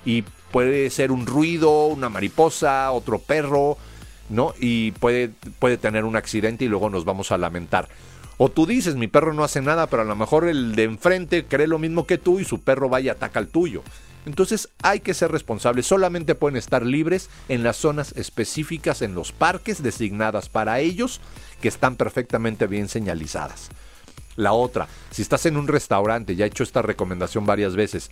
Y 0.06 0.24
puede 0.54 0.90
ser 0.92 1.12
un 1.12 1.26
ruido, 1.26 1.88
una 1.88 2.08
mariposa, 2.08 2.90
otro 2.94 3.20
perro, 3.20 3.78
¿no? 4.30 4.54
Y 4.62 4.92
puede, 4.92 5.32
puede 5.60 5.78
tener 5.78 6.06
un 6.06 6.16
accidente 6.16 6.64
y 6.64 6.70
luego 6.70 6.90
nos 6.90 7.04
vamos 7.04 7.34
a 7.34 7.38
lamentar. 7.38 7.90
O 8.38 8.48
tú 8.48 8.66
dices, 8.66 8.96
mi 8.96 9.08
perro 9.08 9.34
no 9.34 9.44
hace 9.44 9.62
nada, 9.62 9.88
pero 9.88 10.04
a 10.04 10.06
lo 10.06 10.16
mejor 10.16 10.48
el 10.48 10.74
de 10.74 10.84
enfrente 10.84 11.44
cree 11.44 11.68
lo 11.68 11.80
mismo 11.80 12.08
que 12.08 12.18
tú 12.18 12.40
y 12.40 12.46
su 12.46 12.62
perro 12.62 12.90
va 12.90 13.02
y 13.02 13.10
ataca 13.10 13.40
al 13.40 13.50
tuyo. 13.50 13.84
Entonces 14.28 14.68
hay 14.84 15.00
que 15.00 15.14
ser 15.14 15.32
responsables. 15.32 15.88
Solamente 15.88 16.36
pueden 16.36 16.58
estar 16.58 16.86
libres 16.86 17.30
en 17.48 17.64
las 17.64 17.78
zonas 17.78 18.12
específicas 18.18 19.02
en 19.02 19.16
los 19.16 19.32
parques 19.32 19.82
designadas 19.82 20.50
para 20.50 20.82
ellos, 20.82 21.22
que 21.62 21.70
están 21.70 21.96
perfectamente 21.96 22.68
bien 22.68 22.90
señalizadas. 22.90 23.70
La 24.36 24.52
otra, 24.52 24.90
si 25.12 25.22
estás 25.22 25.46
en 25.46 25.56
un 25.56 25.70
restaurante, 25.70 26.36
ya 26.36 26.44
he 26.44 26.50
hecho 26.50 26.64
esta 26.64 26.82
recomendación 26.82 27.46
varias 27.46 27.78
veces, 27.78 28.12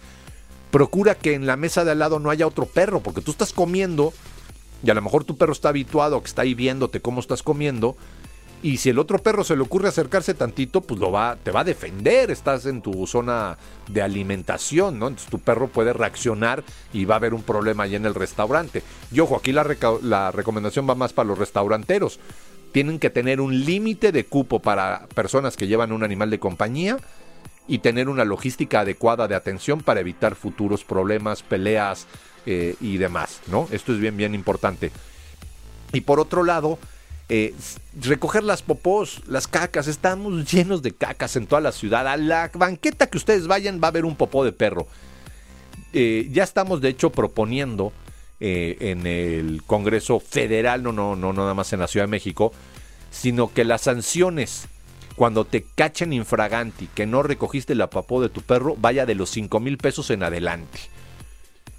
procura 0.72 1.16
que 1.16 1.34
en 1.34 1.46
la 1.46 1.58
mesa 1.58 1.84
de 1.84 1.92
al 1.92 2.00
lado 2.00 2.20
no 2.20 2.30
haya 2.30 2.48
otro 2.48 2.66
perro, 2.66 3.02
porque 3.02 3.20
tú 3.20 3.32
estás 3.32 3.52
comiendo 3.52 4.14
y 4.84 4.90
a 4.90 4.94
lo 4.94 5.02
mejor 5.02 5.26
tu 5.26 5.36
perro 5.36 5.52
está 5.52 5.68
habituado, 5.68 6.22
que 6.22 6.28
está 6.28 6.44
ahí 6.44 6.54
viéndote 6.54 7.02
cómo 7.02 7.20
estás 7.20 7.44
comiendo, 7.44 7.98
y 8.66 8.78
si 8.78 8.90
el 8.90 8.98
otro 8.98 9.20
perro 9.20 9.44
se 9.44 9.56
le 9.56 9.62
ocurre 9.62 9.90
acercarse 9.90 10.34
tantito, 10.34 10.82
pues 10.82 11.00
lo 11.00 11.12
va, 11.12 11.36
te 11.36 11.52
va 11.52 11.60
a 11.60 11.64
defender. 11.64 12.32
Estás 12.32 12.66
en 12.66 12.82
tu 12.82 13.06
zona 13.06 13.60
de 13.88 14.02
alimentación, 14.02 14.98
¿no? 14.98 15.08
Entonces 15.08 15.30
tu 15.30 15.38
perro 15.38 15.68
puede 15.68 15.94
reaccionar 15.94 16.64
y 16.92 17.06
va 17.06 17.14
a 17.14 17.18
haber 17.18 17.36
un 17.36 17.44
problema 17.44 17.84
ahí 17.84 17.94
en 17.94 18.08
el 18.08 18.16
restaurante. 18.16 18.82
Y 19.12 19.20
ojo, 19.20 19.36
aquí 19.36 19.52
la, 19.52 20.32
recomendación 20.32 20.90
va 20.90 20.96
más 20.96 21.14
para 21.14 21.28
los 21.28 21.38
restauranteros. 21.38 22.20
Tienen 22.72 22.98
que 22.98 23.12
tener 23.12 23.40
un 23.40 23.66
límite 23.66 24.12
de 24.12 24.26
cupo 24.26 24.60
para 24.60 25.06
personas 25.14 25.58
que 25.58 25.68
llevan 25.68 25.92
un 25.92 26.04
animal 26.04 26.32
de 26.32 26.40
compañía 26.40 26.98
y 27.68 27.78
tener 27.78 28.10
una 28.10 28.26
logística 28.26 28.80
adecuada 28.80 29.28
de 29.28 29.36
atención 29.36 29.82
para 29.82 30.00
evitar 30.00 30.34
futuros 30.34 30.84
problemas, 30.84 31.44
peleas 31.44 32.08
eh, 32.48 32.74
y 32.82 32.98
demás, 32.98 33.42
¿no? 33.46 33.68
Esto 33.70 33.94
es 33.94 34.00
bien, 34.00 34.18
bien 34.18 34.34
importante. 34.34 34.92
Y 35.94 36.02
por 36.02 36.20
otro 36.20 36.44
lado, 36.44 36.80
eh, 37.28 37.54
recoger 38.00 38.44
las 38.44 38.62
popós, 38.62 39.22
las 39.28 39.48
cacas, 39.48 39.88
estamos 39.88 40.52
llenos 40.52 40.82
de 40.82 40.92
cacas 40.92 41.36
en 41.36 41.48
toda 41.48 41.62
la 41.62 41.72
ciudad. 41.72 42.08
A 42.08 42.18
la 42.18 42.52
banqueta 42.54 43.08
que 43.08 43.18
ustedes 43.18 43.48
vayan 43.48 43.80
va 43.82 43.88
a 43.88 43.90
haber 43.90 44.06
un 44.06 44.16
popó 44.16 44.44
de 44.44 44.52
perro. 44.52 44.88
Eh, 45.94 46.30
ya 46.32 46.44
estamos 46.44 46.82
de 46.82 46.90
hecho 46.90 47.12
proponiendo 47.12 47.94
eh, 48.40 48.78
en 48.80 49.08
el 49.08 49.64
Congreso 49.64 50.20
Federal, 50.20 50.84
no, 50.84 50.92
no, 50.92 51.16
no, 51.16 51.34
nada 51.34 51.54
más 51.54 51.72
en 51.74 51.80
la 51.80 51.88
Ciudad 51.88 52.06
de 52.06 52.12
México, 52.12 52.52
sino 53.10 53.52
que 53.54 53.64
las 53.64 53.82
sanciones 53.82 54.68
cuando 55.16 55.46
te 55.46 55.66
cachen 55.76 56.12
infraganti 56.12 56.88
que 56.94 57.06
no 57.06 57.24
recogiste 57.24 57.74
la 57.74 57.90
popó 57.90 58.22
de 58.22 58.30
tu 58.30 58.42
perro 58.42 58.76
vaya 58.78 59.06
de 59.06 59.16
los 59.16 59.30
5 59.30 59.60
mil 59.62 59.78
pesos 59.78 60.10
en 60.10 60.24
adelante. 60.24 60.80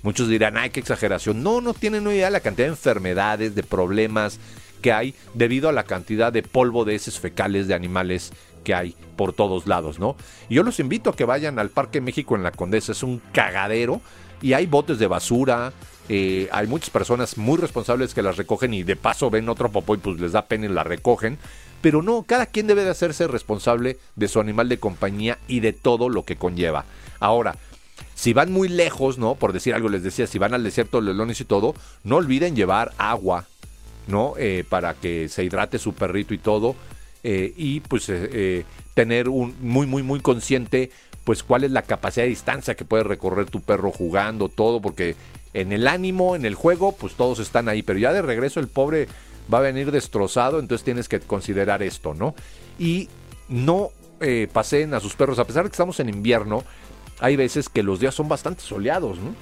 Muchos 0.03 0.29
dirán, 0.29 0.57
ay, 0.57 0.71
qué 0.71 0.81
exageración. 0.81 1.43
No, 1.43 1.61
no 1.61 1.75
tienen 1.75 2.07
idea 2.07 2.27
de 2.27 2.31
la 2.31 2.41
cantidad 2.41 2.69
de 2.69 2.73
enfermedades, 2.73 3.55
de 3.55 3.63
problemas, 3.63 4.39
que 4.77 4.93
hay 4.93 5.15
debido 5.35 5.69
a 5.69 5.73
la 5.73 5.85
cantidad 5.85 6.33
de 6.33 6.43
polvo 6.43 6.85
de 6.85 6.95
heces 6.95 7.19
fecales 7.19 7.69
de 7.69 7.75
animales 7.75 8.33
que 8.65 8.75
hay 8.75 8.97
por 9.17 9.33
todos 9.33 9.67
lados, 9.67 9.99
¿no? 9.99 10.17
Y 10.49 10.57
yo 10.57 10.63
los 10.63 10.81
invito 10.81 11.11
a 11.11 11.17
que 11.17 11.25
vayan 11.25 11.59
al 11.59 11.71
Parque 11.71 12.01
México 12.01 12.35
en 12.35 12.43
la 12.43 12.51
Condesa, 12.51 12.93
es 12.93 13.03
un 13.03 13.21
cagadero 13.33 14.01
y 14.43 14.55
hay 14.55 14.67
botes 14.67 14.99
de 14.99 15.07
basura, 15.07 15.73
eh, 16.09 16.49
hay 16.53 16.67
muchas 16.67 16.91
personas 16.91 17.39
muy 17.39 17.59
responsables 17.59 18.15
que 18.15 18.23
las 18.23 18.37
recogen 18.37 18.75
y 18.75 18.83
de 18.83 18.97
paso 18.97 19.31
ven 19.31 19.49
otro 19.49 19.71
popó 19.71 19.95
y 19.95 19.99
pues 19.99 20.21
les 20.21 20.33
da 20.33 20.47
pena 20.47 20.67
y 20.67 20.69
la 20.69 20.85
recogen. 20.85 21.39
Pero 21.81 22.03
no, 22.03 22.25
cada 22.25 22.47
quien 22.47 22.67
debe 22.67 22.85
de 22.85 22.91
hacerse 22.91 23.29
responsable 23.29 23.99
de 24.17 24.29
su 24.29 24.41
animal 24.41 24.69
de 24.69 24.79
compañía 24.79 25.39
y 25.47 25.61
de 25.61 25.73
todo 25.73 26.09
lo 26.09 26.25
que 26.25 26.37
conlleva. 26.37 26.85
Ahora, 27.21 27.57
si 28.15 28.33
van 28.33 28.51
muy 28.51 28.69
lejos, 28.69 29.19
¿no? 29.19 29.35
Por 29.35 29.53
decir 29.53 29.75
algo, 29.75 29.89
les 29.89 30.03
decía, 30.03 30.27
si 30.27 30.39
van 30.39 30.55
al 30.55 30.65
desierto 30.65 31.01
de 31.01 31.15
Leones 31.15 31.41
y 31.41 31.45
todo, 31.45 31.75
no 32.03 32.17
olviden 32.17 32.57
llevar 32.57 32.93
agua, 32.99 33.47
¿no? 34.07 34.35
Eh, 34.39 34.65
para 34.69 34.95
que 34.95 35.29
se 35.29 35.45
hidrate 35.45 35.79
su 35.79 35.95
perrito 35.95 36.35
y 36.35 36.39
todo. 36.39 36.77
Eh, 37.23 37.53
y 37.57 37.81
pues 37.81 38.09
eh, 38.09 38.65
tener 38.95 39.29
un 39.29 39.57
muy, 39.61 39.87
muy, 39.87 40.03
muy 40.03 40.21
consciente 40.21 40.91
pues 41.25 41.43
cuál 41.43 41.65
es 41.65 41.73
la 41.73 41.83
capacidad 41.83 42.25
de 42.25 42.31
distancia 42.31 42.77
que 42.77 42.85
puede 42.85 43.03
recorrer 43.03 43.51
tu 43.51 43.61
perro 43.61 43.91
jugando, 43.91 44.49
todo, 44.49 44.81
porque 44.81 45.17
en 45.55 45.73
el 45.73 45.89
ánimo, 45.89 46.37
en 46.37 46.45
el 46.45 46.55
juego, 46.55 46.93
pues 46.93 47.15
todos 47.15 47.41
están 47.41 47.69
ahí, 47.69 47.83
pero 47.83 47.99
ya 47.99 48.13
de 48.13 48.23
regreso 48.23 48.61
el 48.61 48.69
pobre 48.69 49.09
va 49.53 49.59
a 49.59 49.63
venir 49.63 49.91
destrozado, 49.91 50.61
entonces 50.61 50.85
tienes 50.85 51.09
que 51.09 51.19
considerar 51.19 51.83
esto, 51.83 52.15
¿no? 52.15 52.37
Y 52.79 53.09
no 53.49 53.91
pasen 54.53 54.95
a 54.95 55.01
sus 55.01 55.17
perros, 55.17 55.41
a 55.41 55.45
pesar 55.45 55.65
de 55.65 55.71
que 55.71 55.75
estamos 55.75 55.99
en 55.99 56.11
invierno, 56.11 56.63
hay 57.19 57.35
veces 57.35 57.69
que 57.69 57.83
los 57.83 57.99
días 57.99 58.15
son 58.15 58.29
bastante 58.29 58.63
soleados, 58.63 59.19
¿no? 59.19 59.35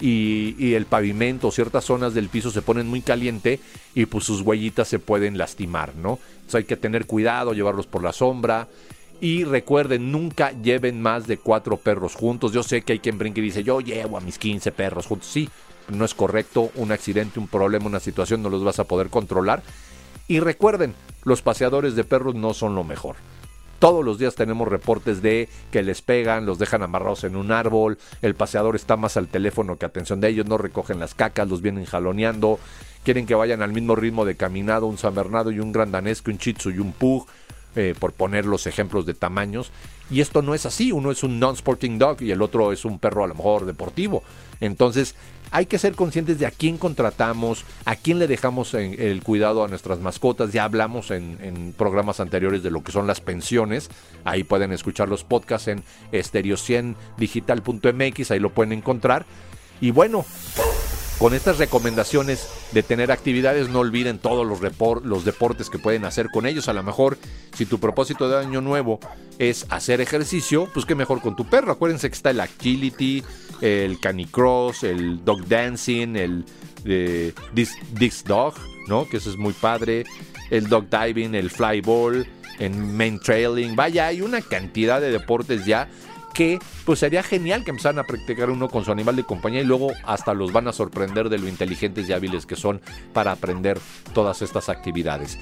Y, 0.00 0.74
el 0.74 0.86
pavimento, 0.86 1.50
ciertas 1.50 1.84
zonas 1.84 2.14
del 2.14 2.28
piso 2.28 2.50
se 2.50 2.62
ponen 2.62 2.86
muy 2.86 3.00
caliente 3.00 3.60
y 3.94 4.06
pues 4.06 4.24
sus 4.24 4.42
huellitas 4.42 4.88
se 4.88 4.98
pueden 4.98 5.38
lastimar, 5.38 5.94
¿no? 5.96 6.18
Hay 6.52 6.64
que 6.64 6.76
tener 6.76 7.06
cuidado, 7.06 7.52
llevarlos 7.52 7.86
por 7.86 8.02
la 8.02 8.12
sombra. 8.12 8.68
Y 9.20 9.44
recuerden, 9.44 10.12
nunca 10.12 10.52
lleven 10.52 11.02
más 11.02 11.26
de 11.26 11.38
cuatro 11.38 11.76
perros 11.76 12.14
juntos. 12.14 12.52
Yo 12.52 12.62
sé 12.62 12.82
que 12.82 12.94
hay 12.94 12.98
quien 13.00 13.18
brinque 13.18 13.40
y 13.40 13.44
dice, 13.44 13.64
yo 13.64 13.80
llevo 13.80 14.16
a 14.16 14.20
mis 14.20 14.38
15 14.38 14.70
perros 14.72 15.06
juntos. 15.06 15.28
Sí, 15.28 15.48
no 15.88 16.04
es 16.04 16.14
correcto. 16.14 16.70
Un 16.76 16.92
accidente, 16.92 17.40
un 17.40 17.48
problema, 17.48 17.86
una 17.86 18.00
situación 18.00 18.42
no 18.42 18.48
los 18.48 18.62
vas 18.62 18.78
a 18.78 18.84
poder 18.84 19.08
controlar. 19.08 19.62
Y 20.28 20.40
recuerden, 20.40 20.94
los 21.24 21.42
paseadores 21.42 21.96
de 21.96 22.04
perros 22.04 22.36
no 22.36 22.54
son 22.54 22.74
lo 22.74 22.84
mejor. 22.84 23.16
Todos 23.78 24.04
los 24.04 24.18
días 24.18 24.34
tenemos 24.34 24.66
reportes 24.66 25.22
de 25.22 25.48
que 25.70 25.82
les 25.82 26.02
pegan, 26.02 26.46
los 26.46 26.58
dejan 26.58 26.82
amarrados 26.82 27.22
en 27.24 27.36
un 27.36 27.52
árbol, 27.52 27.98
el 28.22 28.34
paseador 28.34 28.74
está 28.74 28.96
más 28.96 29.16
al 29.16 29.28
teléfono 29.28 29.76
que 29.76 29.86
atención 29.86 30.20
de 30.20 30.28
ellos, 30.28 30.46
no 30.46 30.58
recogen 30.58 30.98
las 30.98 31.14
cacas, 31.14 31.48
los 31.48 31.62
vienen 31.62 31.84
jaloneando, 31.84 32.58
quieren 33.04 33.26
que 33.26 33.36
vayan 33.36 33.62
al 33.62 33.72
mismo 33.72 33.94
ritmo 33.94 34.24
de 34.24 34.36
caminado 34.36 34.86
un 34.86 34.98
San 34.98 35.14
Bernardo 35.14 35.52
y 35.52 35.60
un 35.60 35.72
Gran 35.72 35.92
que 35.92 36.30
un 36.30 36.38
Chitsu 36.38 36.70
y 36.70 36.78
un 36.78 36.92
Pug, 36.92 37.26
eh, 37.76 37.94
por 37.96 38.12
poner 38.12 38.46
los 38.46 38.66
ejemplos 38.66 39.06
de 39.06 39.14
tamaños. 39.14 39.70
Y 40.10 40.22
esto 40.22 40.42
no 40.42 40.54
es 40.54 40.66
así, 40.66 40.90
uno 40.90 41.12
es 41.12 41.22
un 41.22 41.38
non-sporting 41.38 41.98
dog 41.98 42.22
y 42.22 42.32
el 42.32 42.42
otro 42.42 42.72
es 42.72 42.84
un 42.84 42.98
perro 42.98 43.22
a 43.22 43.28
lo 43.28 43.34
mejor 43.34 43.66
deportivo. 43.66 44.24
Entonces, 44.60 45.14
hay 45.50 45.66
que 45.66 45.78
ser 45.78 45.94
conscientes 45.94 46.38
de 46.38 46.46
a 46.46 46.50
quién 46.50 46.78
contratamos, 46.78 47.64
a 47.84 47.96
quién 47.96 48.18
le 48.18 48.26
dejamos 48.26 48.72
el 48.74 49.22
cuidado 49.22 49.64
a 49.64 49.68
nuestras 49.68 50.00
mascotas. 50.00 50.52
Ya 50.52 50.64
hablamos 50.64 51.10
en, 51.10 51.74
programas 51.76 52.20
anteriores 52.20 52.62
de 52.62 52.70
lo 52.70 52.82
que 52.82 52.92
son 52.92 53.06
las 53.06 53.20
pensiones. 53.20 53.90
Ahí 54.24 54.44
pueden 54.44 54.72
escuchar 54.72 55.08
los 55.08 55.24
podcasts 55.24 55.68
en 55.68 55.82
estereo100digital.mx, 56.12 58.30
ahí 58.30 58.40
lo 58.40 58.50
pueden 58.50 58.72
encontrar. 58.72 59.26
Y 59.80 59.92
bueno, 59.92 60.24
Con 61.18 61.34
estas 61.34 61.58
recomendaciones 61.58 62.48
de 62.70 62.84
tener 62.84 63.10
actividades, 63.10 63.68
no 63.68 63.80
olviden 63.80 64.18
todos 64.18 64.46
los, 64.46 64.60
los 65.04 65.24
deportes 65.24 65.68
que 65.68 65.80
pueden 65.80 66.04
hacer 66.04 66.28
con 66.30 66.46
ellos. 66.46 66.68
A 66.68 66.72
lo 66.72 66.84
mejor, 66.84 67.18
si 67.54 67.66
tu 67.66 67.80
propósito 67.80 68.28
de 68.28 68.38
año 68.38 68.60
nuevo 68.60 69.00
es 69.40 69.66
hacer 69.68 70.00
ejercicio, 70.00 70.68
pues 70.72 70.86
qué 70.86 70.94
mejor 70.94 71.20
con 71.20 71.34
tu 71.34 71.44
perro. 71.44 71.72
Acuérdense 71.72 72.08
que 72.08 72.14
está 72.14 72.30
el 72.30 72.38
agility, 72.38 73.24
el 73.60 73.98
canicross, 73.98 74.84
el 74.84 75.24
dog 75.24 75.44
dancing, 75.48 76.14
el 76.14 76.44
eh, 76.84 77.32
disc, 77.52 78.24
dog, 78.24 78.54
¿no? 78.86 79.08
Que 79.08 79.16
eso 79.16 79.30
es 79.30 79.36
muy 79.36 79.54
padre. 79.54 80.04
El 80.50 80.68
dog 80.68 80.86
diving, 80.88 81.34
el 81.34 81.50
fly 81.50 81.80
ball, 81.80 82.28
en 82.60 82.96
main 82.96 83.18
trailing. 83.18 83.74
Vaya, 83.74 84.06
hay 84.06 84.22
una 84.22 84.40
cantidad 84.40 85.00
de 85.00 85.10
deportes 85.10 85.66
ya 85.66 85.88
que 86.34 86.58
pues 86.84 87.00
sería 87.00 87.22
genial 87.22 87.64
que 87.64 87.70
empezaran 87.70 87.98
a 87.98 88.04
practicar 88.04 88.50
uno 88.50 88.68
con 88.68 88.84
su 88.84 88.92
animal 88.92 89.16
de 89.16 89.24
compañía 89.24 89.60
y 89.60 89.64
luego 89.64 89.92
hasta 90.04 90.34
los 90.34 90.52
van 90.52 90.68
a 90.68 90.72
sorprender 90.72 91.28
de 91.28 91.38
lo 91.38 91.48
inteligentes 91.48 92.08
y 92.08 92.12
hábiles 92.12 92.46
que 92.46 92.56
son 92.56 92.80
para 93.12 93.32
aprender 93.32 93.78
todas 94.14 94.42
estas 94.42 94.68
actividades. 94.68 95.38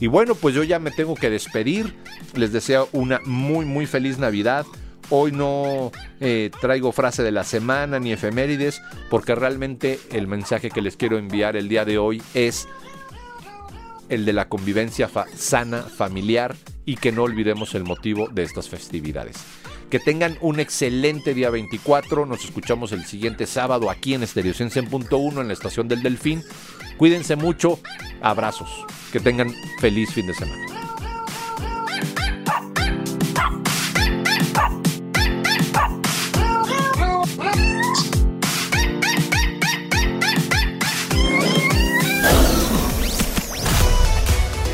Y 0.00 0.06
bueno, 0.06 0.34
pues 0.34 0.54
yo 0.54 0.64
ya 0.64 0.78
me 0.78 0.90
tengo 0.90 1.14
que 1.14 1.30
despedir. 1.30 1.94
Les 2.34 2.52
deseo 2.52 2.88
una 2.92 3.20
muy 3.24 3.64
muy 3.64 3.86
feliz 3.86 4.18
Navidad. 4.18 4.66
Hoy 5.10 5.32
no 5.32 5.90
eh, 6.20 6.50
traigo 6.60 6.92
frase 6.92 7.22
de 7.22 7.32
la 7.32 7.44
semana 7.44 7.98
ni 7.98 8.12
efemérides 8.12 8.80
porque 9.10 9.34
realmente 9.34 9.98
el 10.10 10.28
mensaje 10.28 10.70
que 10.70 10.82
les 10.82 10.96
quiero 10.96 11.18
enviar 11.18 11.56
el 11.56 11.68
día 11.68 11.84
de 11.84 11.98
hoy 11.98 12.22
es 12.32 12.68
el 14.08 14.24
de 14.24 14.32
la 14.32 14.48
convivencia 14.48 15.08
sana 15.34 15.82
familiar 15.82 16.56
y 16.84 16.96
que 16.96 17.12
no 17.12 17.22
olvidemos 17.22 17.74
el 17.74 17.84
motivo 17.84 18.28
de 18.28 18.42
estas 18.42 18.68
festividades. 18.68 19.36
Que 19.90 19.98
tengan 19.98 20.38
un 20.40 20.60
excelente 20.60 21.34
día 21.34 21.50
24. 21.50 22.24
Nos 22.24 22.44
escuchamos 22.44 22.92
el 22.92 23.04
siguiente 23.04 23.46
sábado 23.46 23.90
aquí 23.90 24.14
en 24.14 24.22
Estereo 24.22 24.54
100.1 24.54 25.40
en 25.40 25.48
la 25.48 25.52
estación 25.52 25.88
del 25.88 26.02
Delfín. 26.02 26.44
Cuídense 26.96 27.34
mucho. 27.34 27.80
Abrazos. 28.22 28.70
Que 29.12 29.18
tengan 29.18 29.52
feliz 29.80 30.12
fin 30.12 30.28
de 30.28 30.34
semana. 30.34 30.64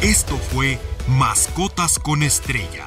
Esto 0.02 0.37
fue 0.37 0.79
Mascotas 1.09 1.98
con 1.98 2.22
Estrella. 2.22 2.87